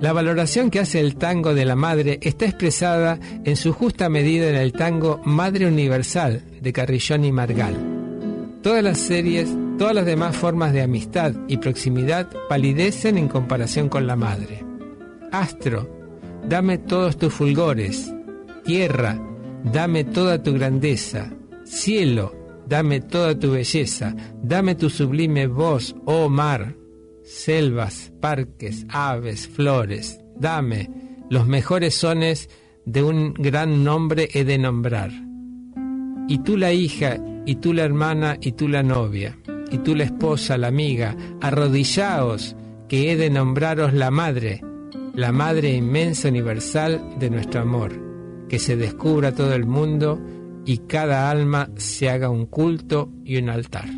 La 0.01 0.13
valoración 0.13 0.71
que 0.71 0.79
hace 0.79 0.99
el 0.99 1.15
tango 1.15 1.53
de 1.53 1.65
la 1.65 1.75
madre 1.75 2.19
está 2.23 2.45
expresada 2.45 3.19
en 3.43 3.55
su 3.55 3.71
justa 3.71 4.09
medida 4.09 4.49
en 4.49 4.55
el 4.55 4.71
tango 4.71 5.21
Madre 5.25 5.67
Universal 5.67 6.41
de 6.59 6.73
Carrillón 6.73 7.25
y 7.25 7.31
Margal. 7.31 7.98
Todas 8.61 8.83
las 8.83 8.97
series, 8.97 9.49
todas 9.77 9.95
las 9.95 10.05
demás 10.05 10.35
formas 10.35 10.73
de 10.73 10.81
amistad 10.81 11.33
y 11.47 11.57
proximidad 11.57 12.27
palidecen 12.49 13.17
en 13.17 13.29
comparación 13.29 13.87
con 13.87 14.05
la 14.05 14.17
madre. 14.17 14.65
Astro, 15.31 15.89
dame 16.45 16.77
todos 16.77 17.17
tus 17.17 17.33
fulgores. 17.33 18.13
Tierra, 18.65 19.17
dame 19.63 20.03
toda 20.03 20.43
tu 20.43 20.53
grandeza. 20.53 21.31
Cielo, 21.63 22.35
dame 22.67 22.99
toda 22.99 23.39
tu 23.39 23.51
belleza. 23.51 24.13
Dame 24.43 24.75
tu 24.75 24.89
sublime 24.89 25.47
voz, 25.47 25.95
oh 26.03 26.27
mar. 26.27 26.75
Selvas, 27.23 28.11
parques, 28.19 28.85
aves, 28.89 29.47
flores. 29.47 30.19
Dame 30.35 30.89
los 31.29 31.47
mejores 31.47 31.95
sones 31.95 32.49
de 32.85 33.03
un 33.03 33.33
gran 33.35 33.85
nombre 33.85 34.27
he 34.33 34.43
de 34.43 34.57
nombrar. 34.57 35.11
Y 36.27 36.39
tú 36.39 36.57
la 36.57 36.73
hija, 36.73 37.17
y 37.49 37.55
tú 37.55 37.73
la 37.73 37.81
hermana, 37.83 38.37
y 38.39 38.51
tú 38.51 38.67
la 38.67 38.83
novia, 38.83 39.35
y 39.71 39.79
tú 39.79 39.95
la 39.95 40.03
esposa, 40.03 40.55
la 40.55 40.67
amiga, 40.67 41.17
arrodillaos, 41.41 42.55
que 42.87 43.11
he 43.11 43.17
de 43.17 43.31
nombraros 43.31 43.91
la 43.91 44.11
madre, 44.11 44.61
la 45.15 45.31
madre 45.31 45.73
inmensa 45.73 46.27
universal 46.27 47.15
de 47.17 47.31
nuestro 47.31 47.61
amor, 47.61 48.45
que 48.47 48.59
se 48.59 48.75
descubra 48.75 49.33
todo 49.33 49.55
el 49.55 49.65
mundo 49.65 50.21
y 50.63 50.77
cada 50.85 51.31
alma 51.31 51.71
se 51.75 52.11
haga 52.11 52.29
un 52.29 52.45
culto 52.45 53.11
y 53.25 53.37
un 53.37 53.49
altar. 53.49 53.89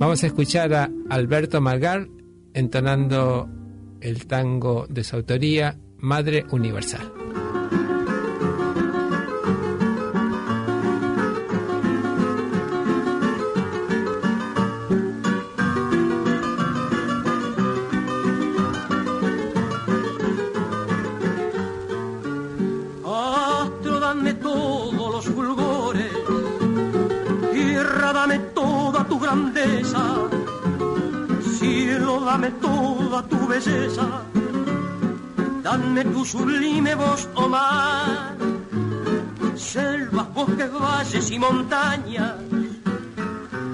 Vamos 0.00 0.24
a 0.24 0.26
escuchar 0.26 0.74
a 0.74 0.90
Alberto 1.10 1.60
Margar 1.60 2.08
entonando 2.54 3.48
el 4.00 4.26
tango 4.26 4.88
de 4.90 5.04
su 5.04 5.14
autoría, 5.14 5.78
Madre 5.98 6.44
Universal. 6.50 7.12
Belleza, 33.58 34.22
dame 35.62 36.04
tu 36.04 36.24
sublime 36.24 36.94
voz, 36.94 37.28
oh 37.34 37.48
mar, 37.48 38.36
selvas, 39.56 40.32
bosques, 40.34 40.72
valles 40.72 41.30
y 41.30 41.38
montañas, 41.38 42.34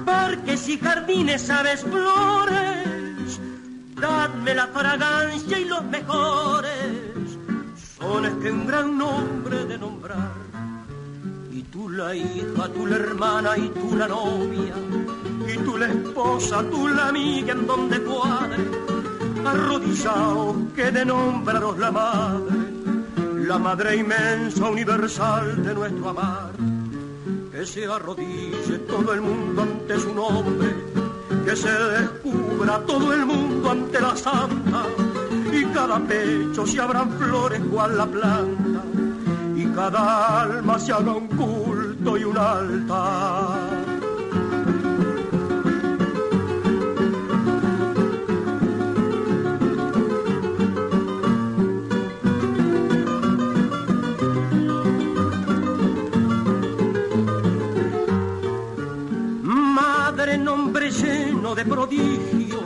parques 0.05 0.69
y 0.69 0.77
jardines, 0.79 1.49
aves, 1.49 1.83
flores, 1.83 3.39
dadme 3.99 4.55
la 4.55 4.67
fragancia 4.67 5.59
y 5.59 5.65
los 5.65 5.83
mejores. 5.85 7.37
Sones 7.97 8.33
que 8.41 8.51
un 8.51 8.67
gran 8.67 8.97
nombre 8.97 9.65
de 9.65 9.77
nombrar. 9.77 10.33
Y 11.51 11.61
tú 11.63 11.89
la 11.89 12.13
hija, 12.13 12.69
tú 12.73 12.85
la 12.85 12.95
hermana 12.97 13.57
y 13.57 13.69
tú 13.69 13.95
la 13.95 14.07
novia, 14.07 14.75
y 15.47 15.57
tú 15.59 15.77
la 15.77 15.87
esposa, 15.87 16.63
tú 16.69 16.87
la 16.87 17.07
amiga 17.07 17.53
en 17.53 17.65
donde 17.65 18.01
cuadre, 18.01 18.57
arrodillaos 19.47 20.55
que 20.75 20.91
de 20.91 21.05
nombraros 21.05 21.77
la 21.77 21.91
madre, 21.91 22.55
la 23.47 23.57
madre 23.57 23.97
inmensa, 23.97 24.69
universal 24.69 25.63
de 25.63 25.73
nuestro 25.73 26.09
amar. 26.09 26.51
Que 27.51 27.65
se 27.65 27.85
arrodille 27.85 28.79
todo 28.87 29.13
el 29.13 29.21
mundo 29.21 29.61
ante 29.61 29.99
su 29.99 30.13
nombre, 30.13 30.75
que 31.45 31.55
se 31.55 31.71
descubra 31.71 32.79
todo 32.85 33.13
el 33.13 33.25
mundo 33.25 33.71
ante 33.71 34.01
la 34.01 34.15
santa 34.15 34.83
y 35.55 35.65
cada 35.65 35.99
pecho 35.99 36.65
se 36.65 36.81
abran 36.81 37.11
flores 37.17 37.61
cual 37.71 37.97
la 37.97 38.05
planta, 38.05 38.83
y 39.55 39.65
cada 39.67 40.41
alma 40.41 40.77
se 40.77 40.91
haga 40.91 41.13
un 41.13 41.27
culto 41.27 42.17
y 42.17 42.23
un 42.23 42.37
altar. 42.37 43.64
Madre, 60.85 60.91
nombre 60.91 60.91
lleno 60.91 61.55
de 61.55 61.65
prodigio, 61.65 62.59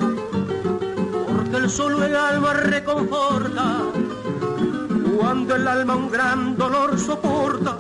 porque 1.27 1.57
el 1.57 1.69
solo 1.69 2.03
el 2.03 2.15
alma 2.15 2.53
reconforta. 2.53 3.77
Cuando 5.17 5.55
el 5.55 5.67
alma 5.67 5.95
un 5.95 6.11
gran 6.11 6.57
dolor 6.57 6.99
sopone, 6.99 7.71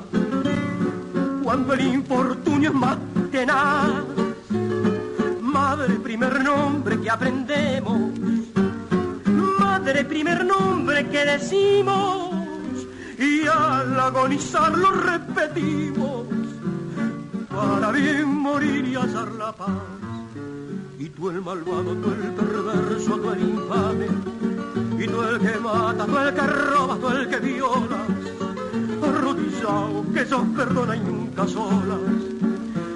cuando 1.43 1.73
el 1.73 1.81
infortunio 1.81 2.69
es 2.69 2.75
más 2.75 2.97
que 3.31 3.45
nada. 3.45 4.05
Madre, 5.41 5.95
primer 5.95 6.41
nombre 6.41 7.01
que 7.01 7.09
aprendemos. 7.09 7.99
Madre, 9.59 10.05
primer 10.05 10.45
nombre 10.45 11.07
que 11.09 11.25
decimos. 11.25 12.29
Y 13.17 13.45
al 13.45 13.99
agonizar 13.99 14.77
lo 14.77 14.91
repetimos. 14.91 16.27
Para 17.49 17.91
bien 17.91 18.27
morir 18.27 18.87
y 18.87 18.95
hallar 18.95 19.31
la 19.33 19.51
paz. 19.51 19.98
Tú 21.19 21.29
el 21.29 21.41
malvado, 21.41 21.95
tú 21.95 22.11
el 22.11 22.33
perverso, 22.33 23.17
tú 23.17 23.29
el 23.31 23.49
infame. 23.49 24.07
Y 25.03 25.07
tú 25.07 25.21
el 25.21 25.39
que 25.39 25.59
mata, 25.59 26.05
tú 26.05 26.17
el 26.17 26.33
que 26.33 26.47
roba, 26.47 26.97
tú 26.97 27.09
el 27.09 27.27
que 27.27 27.39
viola 27.39 28.05
arrodillado 29.29 30.05
que 30.13 30.25
Dios 30.25 30.41
perdona 30.55 30.95
y 30.95 30.99
nunca 30.99 31.47
solas 31.47 31.99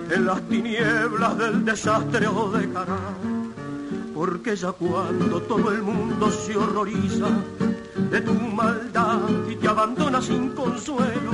en 0.10 0.26
las 0.26 0.42
tinieblas 0.44 1.38
del 1.38 1.66
desastre 1.66 2.28
o 2.28 2.50
de 2.52 2.70
cara 2.72 2.98
porque 4.14 4.56
ya 4.56 4.72
cuando 4.72 5.42
todo 5.42 5.72
el 5.72 5.82
mundo 5.82 6.30
se 6.32 6.56
horroriza 6.56 7.28
de 8.12 8.22
tu 8.22 8.34
maldad 8.34 9.22
y 9.50 9.56
te 9.56 9.68
abandona 9.68 10.22
sin 10.22 10.50
consuelo 10.50 11.32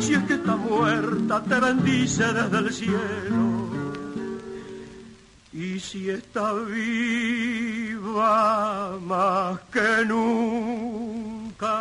si 0.00 0.14
es 0.14 0.22
que 0.24 0.34
está 0.34 0.56
muerta 0.56 1.42
te 1.42 1.60
bendice 1.60 2.24
desde 2.32 2.58
el 2.58 2.72
cielo 2.72 3.57
y 5.58 5.80
si 5.80 6.08
está 6.08 6.52
viva 6.52 8.16
más 9.02 9.58
que 9.72 10.04
nunca 10.06 11.74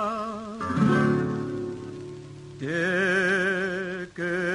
te 2.57 4.09
querrá. 4.15 4.47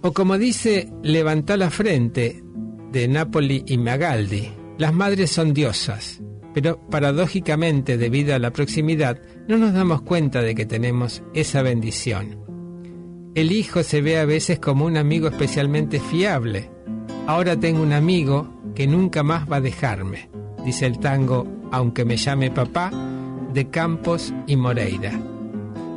O 0.00 0.12
como 0.12 0.36
dice 0.36 0.92
Levantá 1.04 1.56
la 1.56 1.70
frente 1.70 2.42
de 2.90 3.06
Napoli 3.06 3.62
y 3.68 3.78
Magaldi, 3.78 4.50
las 4.76 4.92
madres 4.92 5.30
son 5.30 5.54
diosas, 5.54 6.20
pero 6.54 6.80
paradójicamente 6.90 7.96
debido 7.96 8.34
a 8.34 8.38
la 8.38 8.52
proximidad 8.52 9.20
no 9.48 9.56
nos 9.56 9.72
damos 9.72 10.02
cuenta 10.02 10.42
de 10.42 10.54
que 10.54 10.66
tenemos 10.66 11.22
esa 11.34 11.62
bendición. 11.62 12.38
El 13.34 13.52
hijo 13.52 13.82
se 13.82 14.02
ve 14.02 14.18
a 14.18 14.24
veces 14.24 14.58
como 14.58 14.84
un 14.84 14.96
amigo 14.96 15.28
especialmente 15.28 16.00
fiable. 16.00 16.70
Ahora 17.26 17.58
tengo 17.58 17.82
un 17.82 17.92
amigo 17.92 18.60
que 18.74 18.86
nunca 18.86 19.22
más 19.22 19.50
va 19.50 19.56
a 19.56 19.60
dejarme 19.60 20.30
dice 20.64 20.86
el 20.86 20.98
tango 20.98 21.46
Aunque 21.72 22.04
me 22.04 22.16
llame 22.16 22.50
papá, 22.50 22.90
de 23.52 23.68
Campos 23.70 24.32
y 24.46 24.56
Moreira. 24.56 25.12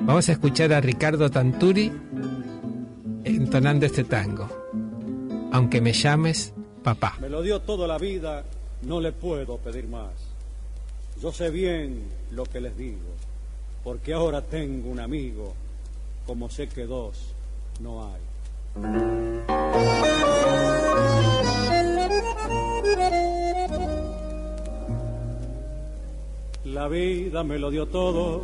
Vamos 0.01 0.30
a 0.30 0.34
escuchar 0.34 0.74
a 0.74 0.82
Ricardo 0.82 1.30
Tanturi 1.30 1.91
entonando 3.24 3.86
este 3.86 4.04
tango. 4.04 4.47
Aunque 5.51 5.82
me 5.82 5.93
llames 5.93 6.54
papá. 6.84 7.18
Me 7.22 7.30
lo 7.30 7.41
dio 7.41 7.62
toda 7.62 7.88
la 7.88 7.97
vida, 7.97 8.43
no 8.84 8.99
le 9.01 9.12
puedo 9.12 9.58
pedir 9.58 9.88
más. 9.88 10.32
Yo 11.24 11.32
sé 11.32 11.49
bien 11.51 12.03
lo 12.32 12.43
que 12.43 12.59
les 12.59 12.76
digo, 12.76 13.07
porque 13.82 14.13
ahora 14.13 14.41
tengo 14.41 14.89
un 14.89 14.99
amigo, 14.99 15.53
como 16.26 16.49
sé 16.49 16.67
que 16.67 16.86
dos 16.86 17.34
no 17.80 18.05
hay. 18.05 18.19
La 26.65 26.89
vida 26.89 27.41
me 27.45 27.57
lo 27.57 27.71
dio 27.71 27.86
todo, 27.86 28.41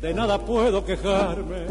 de 0.00 0.14
nada 0.14 0.38
puedo 0.38 0.84
quejarme. 0.84 1.66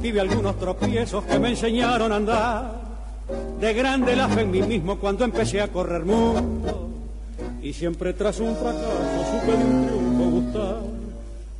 Pibe 0.00 0.20
algunos 0.20 0.56
tropiezos 0.56 1.24
que 1.24 1.40
me 1.40 1.48
enseñaron 1.48 2.12
a 2.12 2.16
andar. 2.16 2.80
De 3.58 3.74
grande 3.74 4.14
la 4.14 4.32
en 4.40 4.52
mí 4.52 4.62
mismo 4.62 5.00
cuando 5.00 5.24
empecé 5.24 5.62
a 5.62 5.66
correr 5.66 6.04
mundo. 6.04 6.95
Y 7.66 7.72
siempre 7.72 8.12
tras 8.12 8.38
un 8.38 8.54
fracaso 8.54 9.24
supe 9.28 9.56
de 9.56 9.64
un 9.64 9.86
triunfo 9.88 10.30
gustar. 10.30 10.76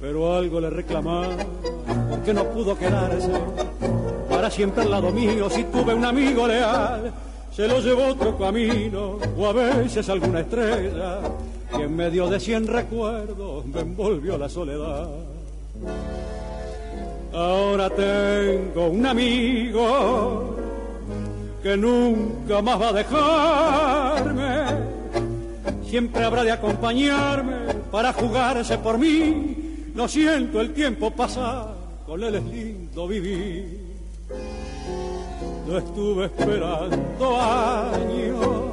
Pero 0.01 0.37
algo 0.37 0.61
le 0.61 0.71
reclamaba, 0.71 1.35
porque 2.09 2.33
no 2.33 2.45
pudo 2.45 2.79
quedarse 2.79 3.33
para 4.31 4.49
siempre 4.49 4.85
al 4.85 4.93
lado 4.93 5.11
mío. 5.11 5.51
Si 5.51 5.65
tuve 5.65 5.95
un 5.95 6.05
amigo 6.05 6.47
leal, 6.47 7.13
se 7.53 7.67
lo 7.67 7.81
llevó 7.81 8.07
otro 8.13 8.39
camino, 8.39 9.19
o 9.37 9.47
a 9.49 9.53
veces 9.53 10.09
alguna 10.09 10.43
estrella 10.43 11.19
y 11.77 11.83
en 11.83 11.97
medio 11.97 12.29
de 12.29 12.39
cien 12.39 12.69
recuerdos 12.69 13.67
me 13.67 13.81
envolvió 13.81 14.39
la 14.39 14.49
soledad. 14.49 15.09
Ahora 17.35 17.91
tengo 17.91 18.87
un 18.91 19.05
amigo 19.05 20.55
que 21.65 21.77
nunca 21.77 22.63
más 22.63 22.81
va 22.81 22.89
a 22.91 22.93
dejarme. 22.93 24.46
Siempre 25.97 26.25
habrá 26.25 26.45
de 26.45 26.53
acompañarme 26.53 27.73
para 27.91 28.13
jugarse 28.13 28.77
por 28.77 28.99
mí. 28.99 29.89
No 29.95 30.07
siento 30.07 30.61
el 30.61 30.75
tiempo 30.75 31.11
pasar, 31.11 31.75
con 32.05 32.23
él 32.23 32.35
es 32.35 32.45
lindo 32.45 33.09
vivir. 33.09 33.81
Lo 35.67 35.79
estuve 35.79 36.27
esperando 36.27 37.41
años 37.41 38.67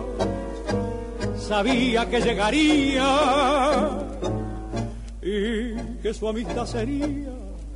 sabía 1.40 2.10
que 2.10 2.20
llegaría 2.20 3.08
y 5.22 5.76
que 6.02 6.14
su 6.14 6.28
amistad 6.28 6.66
sería 6.66 7.30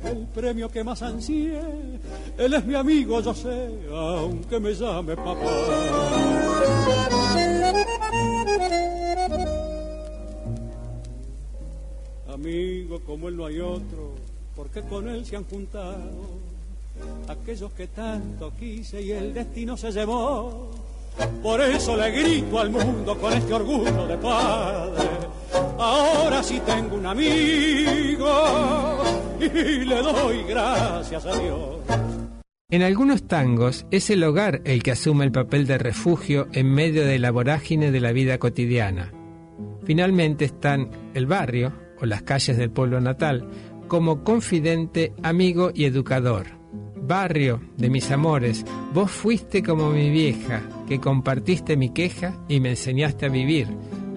el 0.04 0.26
premio 0.34 0.70
que 0.70 0.84
más 0.84 1.00
ansié. 1.00 1.58
Él 2.36 2.52
es 2.52 2.66
mi 2.66 2.74
amigo, 2.74 3.22
yo 3.22 3.32
sé, 3.32 3.70
aunque 3.90 4.60
me 4.60 4.74
llame 4.74 5.16
papá. 5.16 5.46
Amigo 12.38 13.00
como 13.00 13.28
él 13.28 13.36
no 13.36 13.46
hay 13.46 13.58
otro, 13.58 14.14
porque 14.54 14.80
con 14.82 15.08
él 15.08 15.26
se 15.26 15.36
han 15.36 15.44
juntado 15.44 16.08
aquellos 17.28 17.72
que 17.72 17.88
tanto 17.88 18.52
quise 18.58 19.02
y 19.02 19.10
el 19.10 19.34
destino 19.34 19.76
se 19.76 19.90
llevó 19.90 20.70
por 21.42 21.60
eso 21.60 21.96
le 21.96 22.10
grito 22.12 22.60
al 22.60 22.70
mundo 22.70 23.18
con 23.18 23.32
este 23.32 23.52
orgullo 23.52 24.06
de 24.06 24.16
padre. 24.18 25.08
Ahora 25.78 26.42
sí 26.42 26.60
tengo 26.64 26.96
un 26.96 27.06
amigo 27.06 28.28
y 29.40 29.84
le 29.84 30.02
doy 30.02 30.44
gracias 30.44 31.26
a 31.26 31.38
Dios. 31.38 31.76
En 32.70 32.82
algunos 32.82 33.26
tangos 33.26 33.86
es 33.90 34.10
el 34.10 34.22
hogar 34.22 34.60
el 34.64 34.82
que 34.82 34.92
asume 34.92 35.24
el 35.24 35.32
papel 35.32 35.66
de 35.66 35.78
refugio 35.78 36.46
en 36.52 36.72
medio 36.72 37.04
de 37.04 37.18
la 37.18 37.30
vorágine 37.30 37.90
de 37.90 38.00
la 38.00 38.12
vida 38.12 38.38
cotidiana. 38.38 39.12
Finalmente 39.84 40.44
están 40.44 40.90
el 41.14 41.26
barrio 41.26 41.87
o 42.00 42.06
las 42.06 42.22
calles 42.22 42.56
del 42.56 42.70
pueblo 42.70 43.00
natal 43.00 43.48
como 43.88 44.22
confidente, 44.22 45.14
amigo 45.22 45.70
y 45.74 45.84
educador 45.84 46.58
Barrio 47.08 47.62
de 47.78 47.88
mis 47.88 48.10
amores, 48.10 48.66
vos 48.92 49.10
fuiste 49.10 49.62
como 49.62 49.90
mi 49.90 50.10
vieja, 50.10 50.62
que 50.86 51.00
compartiste 51.00 51.74
mi 51.74 51.88
queja 51.90 52.34
y 52.48 52.60
me 52.60 52.70
enseñaste 52.70 53.26
a 53.26 53.30
vivir, 53.30 53.66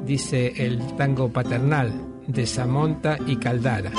dice 0.06 0.54
el 0.58 0.96
tango 0.98 1.30
paternal 1.30 1.94
de 2.28 2.46
Samonta 2.46 3.18
y 3.26 3.38
Caldara. 3.38 3.92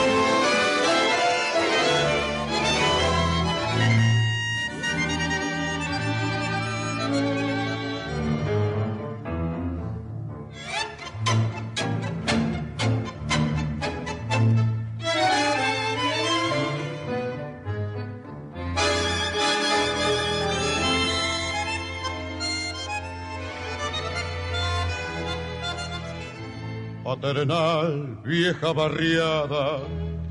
Vieja 28.25 28.73
barriada 28.73 29.81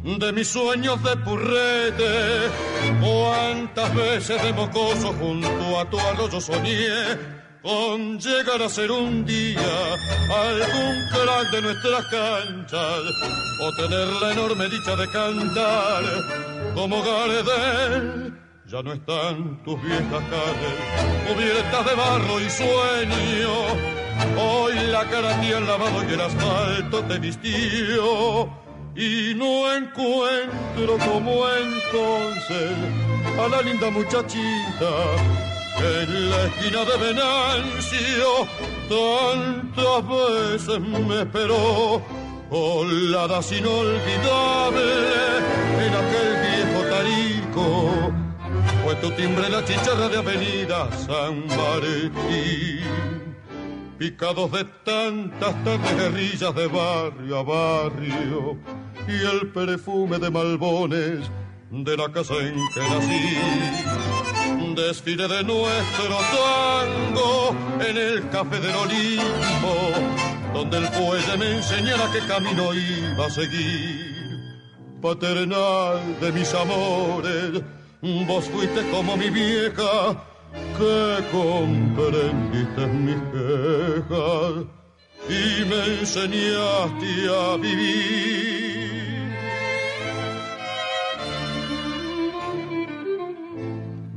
de 0.04 0.32
mis 0.34 0.48
sueños 0.48 1.02
de 1.04 1.18
purrete. 1.18 2.50
Cuántas 3.02 3.96
veces 3.96 4.42
de 4.44 4.54
mocoso 4.54 5.14
junto 5.14 5.80
a 5.80 5.90
tu 5.90 6.00
arroyo 6.00 6.40
soñé 6.40 7.42
con 7.64 8.20
llegar 8.20 8.62
a 8.62 8.70
ser 8.70 8.92
un 8.92 9.26
día 9.26 9.60
algún 10.30 10.96
crack 11.12 11.52
de 11.52 11.62
nuestras 11.62 12.06
canchas 12.08 13.02
o 13.62 13.76
tener 13.78 14.08
la 14.22 14.32
enorme 14.34 14.70
dicha 14.70 14.96
de 14.96 15.08
cantar 15.12 16.04
como 16.76 17.02
Gardel. 17.02 18.34
Ya 18.68 18.82
no 18.82 18.94
están 18.94 19.62
tus 19.64 19.82
viejas 19.82 20.24
calles 20.30 21.34
cubiertas 21.34 21.86
de 21.86 21.96
barro 21.96 22.40
y 22.40 22.50
sueño 22.50 24.01
Hoy 24.38 24.74
la 24.92 25.06
cara 25.10 25.40
te 25.42 25.56
han 25.56 25.68
lavado 25.68 26.04
y 26.10 26.14
el 26.14 26.22
asfalto 26.22 27.04
te 27.04 27.20
vistió. 27.20 28.62
y 28.96 29.34
no 29.36 29.74
encuentro 29.74 30.98
como 31.10 31.48
entonces 31.48 32.72
a 33.40 33.48
la 33.48 33.62
linda 33.62 33.90
muchachita 33.90 34.92
en 35.80 36.30
la 36.30 36.44
esquina 36.44 36.84
de 36.84 36.98
Venancio 36.98 38.48
tantas 38.90 40.08
veces 40.10 40.80
me 40.82 41.22
esperó 41.22 42.02
oladas 42.50 43.52
inolvidables 43.54 45.42
en 45.80 45.94
aquel 46.02 46.32
viejo 46.48 46.80
tarico 46.90 48.12
fue 48.84 48.96
tu 48.96 49.10
timbre 49.12 49.50
la 49.50 49.64
chicharra 49.64 50.10
de 50.10 50.18
avenida 50.18 50.90
San 51.08 51.48
Martín 51.48 53.21
picados 54.02 54.52
de 54.52 54.66
tantas 54.84 55.54
guerrillas 55.96 56.56
de 56.56 56.66
barrio 56.66 57.38
a 57.38 57.44
barrio 57.44 58.58
y 59.08 59.12
el 59.12 59.52
perfume 59.52 60.18
de 60.18 60.32
malbones 60.32 61.30
de 61.70 61.98
la 61.98 62.12
casa 62.12 62.34
en 62.34 62.56
que 62.74 62.80
nací. 62.80 64.74
Desfile 64.76 65.28
de 65.28 65.44
nuestro 65.44 66.18
tango 66.34 67.56
en 67.88 67.96
el 67.96 68.30
café 68.30 68.60
del 68.60 68.76
Olimpo, 68.76 69.76
donde 70.52 70.78
el 70.80 70.88
poeta 70.90 71.38
me 71.38 71.58
enseñara 71.58 72.12
qué 72.12 72.26
camino 72.28 72.74
iba 72.74 73.28
a 73.28 73.30
seguir. 73.30 74.66
Paternal 75.00 76.20
de 76.20 76.32
mis 76.32 76.52
amores, 76.56 77.62
vos 78.02 78.46
fuiste 78.46 78.82
como 78.90 79.16
mi 79.16 79.30
vieja, 79.30 80.31
que 80.54 81.24
comprendiste 81.32 82.88
mis 82.88 83.22
quejas 83.32 84.66
y 85.30 85.66
me 85.66 86.00
enseñaste 86.00 87.12
a 87.30 87.58
vivir. 87.58 88.52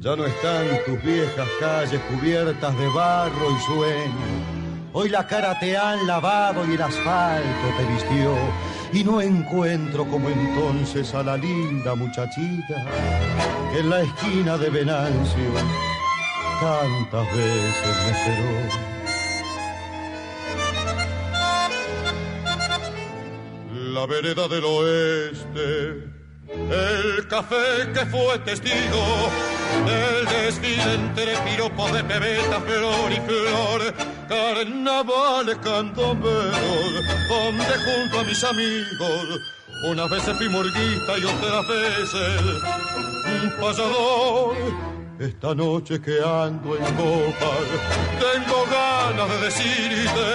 Ya 0.01 0.17
no 0.17 0.27
están 0.27 0.67
tus 0.85 1.03
viejas 1.03 1.49
calles 1.61 2.01
cubiertas 2.11 2.79
de 2.79 2.87
barro 2.89 3.51
y 3.51 3.63
sueño. 3.63 4.65
Hoy 4.93 5.09
la 5.09 5.27
cara 5.27 5.59
te 5.59 5.77
han 5.77 6.07
lavado 6.07 6.65
y 6.71 6.75
el 6.75 6.83
asfalto 6.83 7.67
te 7.79 7.85
vistió. 7.93 8.35
Y 8.93 9.03
no 9.03 9.21
encuentro 9.21 10.05
como 10.05 10.29
entonces 10.29 11.15
a 11.15 11.23
la 11.23 11.37
linda 11.37 11.95
muchachita 11.95 12.85
en 13.77 13.91
la 13.91 14.03
esquina 14.03 14.57
de 14.57 14.71
Venancio 14.71 15.94
tantas 16.61 17.35
veces 17.35 17.97
me 18.05 18.11
esperó. 18.11 18.95
La 23.93 24.07
vereda 24.07 24.49
del 24.49 24.65
oeste, 24.65 26.15
el 26.49 27.29
café 27.29 27.93
que 27.93 28.07
fue 28.07 28.39
testigo 28.41 29.31
del 29.87 30.27
desfile 30.27 30.95
entre 30.95 31.37
piropos 31.39 31.93
de 31.93 32.05
pebeta, 32.05 32.61
flor 32.61 33.13
y 33.13 33.21
flor, 33.21 33.95
carnavales 34.29 35.57
candomberos, 35.59 36.93
donde 37.29 37.65
junto 37.65 38.21
a 38.21 38.25
mis 38.25 38.45
amigos, 38.45 39.41
unas 39.91 40.11
veces 40.11 40.37
fui 40.37 40.49
morguista 40.49 41.19
y 41.19 41.25
otras 41.25 41.69
veces 41.69 42.41
un 43.43 43.61
pasador 43.61 44.94
esta 45.19 45.55
noche 45.55 46.01
que 46.01 46.19
ando 46.21 46.77
en 46.77 46.85
copas, 46.95 47.67
tengo 48.21 48.65
ganas 48.71 49.31
de 49.31 49.45
decirte 49.45 50.31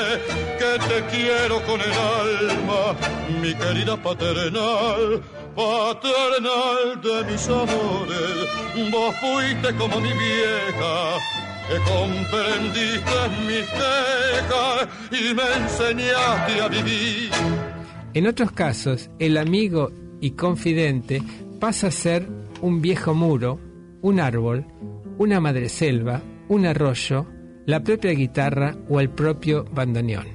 que 0.58 0.72
te 0.88 1.18
quiero 1.18 1.62
con 1.64 1.82
el 1.82 1.92
alma, 1.92 2.96
mi 3.42 3.54
querida 3.56 4.02
paternal, 4.02 5.22
paternal 5.56 7.02
de 7.02 7.32
mis 7.32 7.48
amores. 7.50 8.92
Vos 8.92 9.16
fuiste 9.16 9.76
como 9.76 10.00
mi 10.00 10.14
vieja, 10.14 11.20
que 11.68 11.78
comprendiste 11.92 13.20
mis 13.48 13.66
quejas 13.68 14.88
y 15.12 15.34
me 15.34 15.64
enseñaste 15.64 16.62
a 16.62 16.68
vivir. 16.70 17.30
En 18.14 18.28
otros 18.28 18.52
casos, 18.52 19.10
el 19.20 19.38
amigo 19.38 19.92
y 20.22 20.32
confidente 20.32 21.22
pasa 21.60 21.88
a 21.88 21.92
ser 21.92 22.28
un 22.62 22.82
viejo 22.82 23.14
muro 23.14 23.60
un 24.02 24.20
árbol, 24.20 24.66
una 25.18 25.40
madreselva, 25.40 26.22
un 26.48 26.66
arroyo, 26.66 27.26
la 27.66 27.84
propia 27.84 28.12
guitarra 28.12 28.76
o 28.90 29.00
el 29.00 29.10
propio 29.10 29.66
bandoneón. 29.66 30.28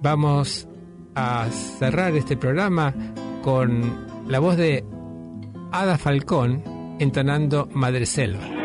Vamos 0.00 0.68
a 1.14 1.48
cerrar 1.50 2.14
este 2.14 2.36
programa 2.36 2.94
con 3.42 4.06
la 4.28 4.38
voz 4.38 4.56
de 4.56 4.84
Ada 5.72 5.98
Falcón 5.98 6.62
entonando 6.98 7.68
Madreselva. 7.72 8.63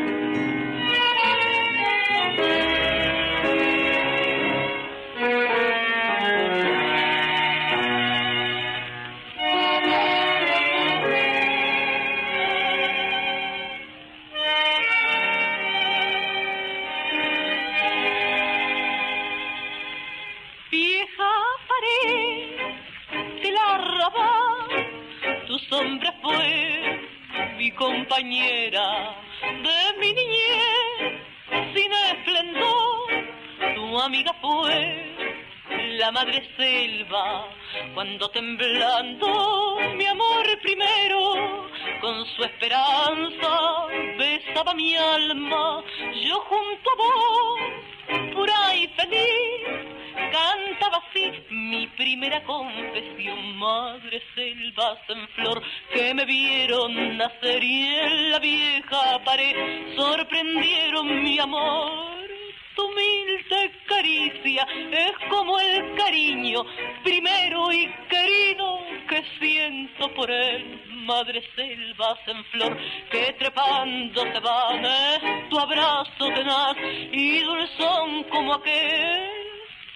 pienso 69.70 70.12
por 70.16 70.30
él, 70.32 70.82
madre 71.06 71.44
selvas 71.56 72.18
en 72.26 72.44
flor, 72.46 72.78
que 73.12 73.34
trepando 73.38 74.22
se 74.22 74.40
van, 74.40 74.86
es 74.86 75.50
tu 75.50 75.60
abrazo 75.60 76.28
tenaz 76.34 76.76
y 77.12 77.40
dulzón 77.42 78.24
como 78.32 78.54
aquel. 78.56 79.30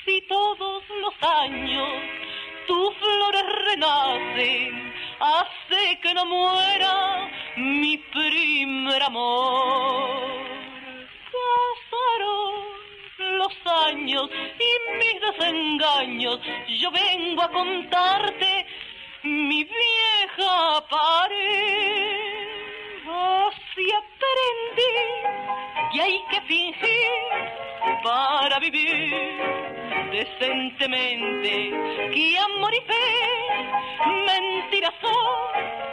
Si 0.06 0.22
todos 0.28 0.84
los 1.02 1.14
años 1.30 1.90
tus 2.68 2.96
flores 2.98 3.44
renacen, 3.66 4.94
hace 5.20 6.00
que 6.02 6.14
no 6.14 6.26
muera 6.26 7.30
mi 7.58 7.98
primer 7.98 9.02
amor. 9.02 10.44
Pasaron 11.34 12.74
los 13.38 13.88
años 13.88 14.30
y 14.60 14.98
mis 14.98 15.22
desengaños, 15.22 16.40
yo 16.80 16.92
vengo 16.92 17.42
a 17.42 17.50
contar 17.50 18.33
mi 19.24 19.64
vieja 19.64 20.84
pared. 20.90 22.24
Así 23.08 23.92
aprendí 24.02 24.96
que 25.92 26.02
hay 26.02 26.24
que 26.30 26.42
fingir 26.42 27.10
para 28.04 28.60
vivir 28.60 29.14
decentemente, 30.12 31.52
que 32.14 32.38
amor 32.38 32.74
y 32.74 32.82
fe 32.82 33.04
mentiras 34.26 34.94
son 35.02 35.93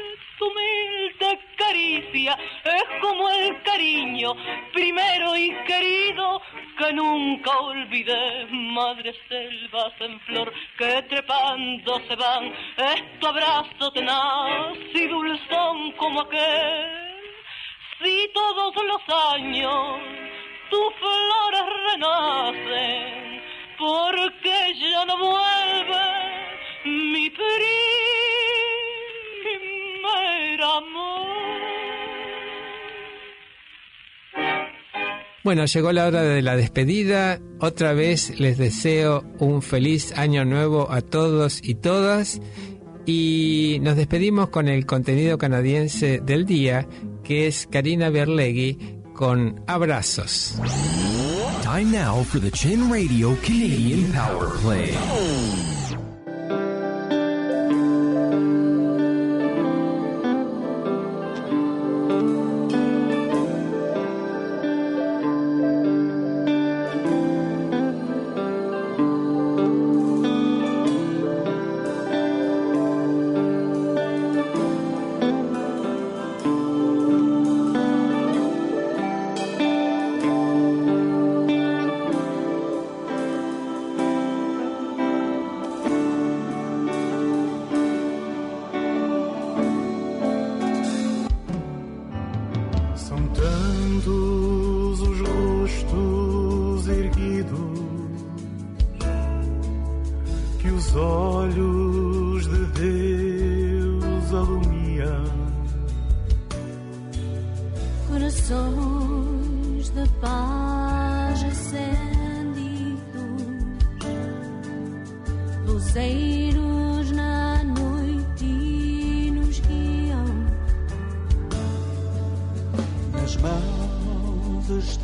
Humilde 0.41 1.39
caricia 1.55 2.35
es 2.65 2.83
como 2.99 3.29
el 3.29 3.61
cariño 3.61 4.33
primero 4.73 5.37
y 5.37 5.51
querido 5.65 6.41
que 6.79 6.93
nunca 6.93 7.51
olvidé, 7.59 8.47
madre 8.49 9.13
selvas 9.29 9.93
en 9.99 10.19
flor, 10.21 10.51
que 10.79 11.03
trepando 11.03 11.99
se 12.07 12.15
van, 12.15 12.45
es 12.77 13.19
tu 13.19 13.27
abrazo 13.27 13.91
tenaz 13.93 14.77
y 14.93 15.07
dulzón 15.07 15.91
como 15.93 16.21
aquel. 16.21 17.11
Si 18.01 18.31
todos 18.33 18.73
los 18.83 19.33
años 19.33 20.01
Bueno, 35.43 35.65
llegó 35.65 35.91
la 35.91 36.05
hora 36.05 36.21
de 36.21 36.41
la 36.43 36.55
despedida. 36.55 37.39
Otra 37.59 37.93
vez 37.93 38.39
les 38.39 38.59
deseo 38.59 39.23
un 39.39 39.63
feliz 39.63 40.13
año 40.15 40.45
nuevo 40.45 40.91
a 40.91 41.01
todos 41.01 41.61
y 41.63 41.75
todas. 41.75 42.39
Y 43.07 43.79
nos 43.81 43.95
despedimos 43.95 44.49
con 44.49 44.67
el 44.67 44.85
contenido 44.85 45.39
canadiense 45.39 46.19
del 46.19 46.45
día, 46.45 46.87
que 47.23 47.47
es 47.47 47.67
Karina 47.71 48.11
Berlegui 48.11 49.01
con 49.15 49.63
Abrazos. 49.65 50.59
Time 51.63 51.91
now 51.91 52.23
for 52.23 52.39
the 52.39 52.51
Chin 52.51 52.91
Radio 52.91 53.35
Canadian 53.41 54.11
Power 54.11 54.49
Play. 54.61 55.70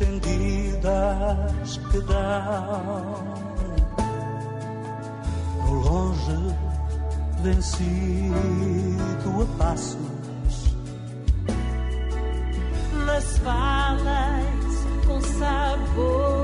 estendidas 0.00 1.76
que 1.90 2.00
dão 2.02 3.24
no 5.66 5.74
longe 5.74 6.54
vencido 7.42 8.32
a 9.42 9.46
passos 9.58 9.98
nas 13.04 13.38
falas 13.38 14.86
com 15.06 15.20
sabor. 15.20 16.37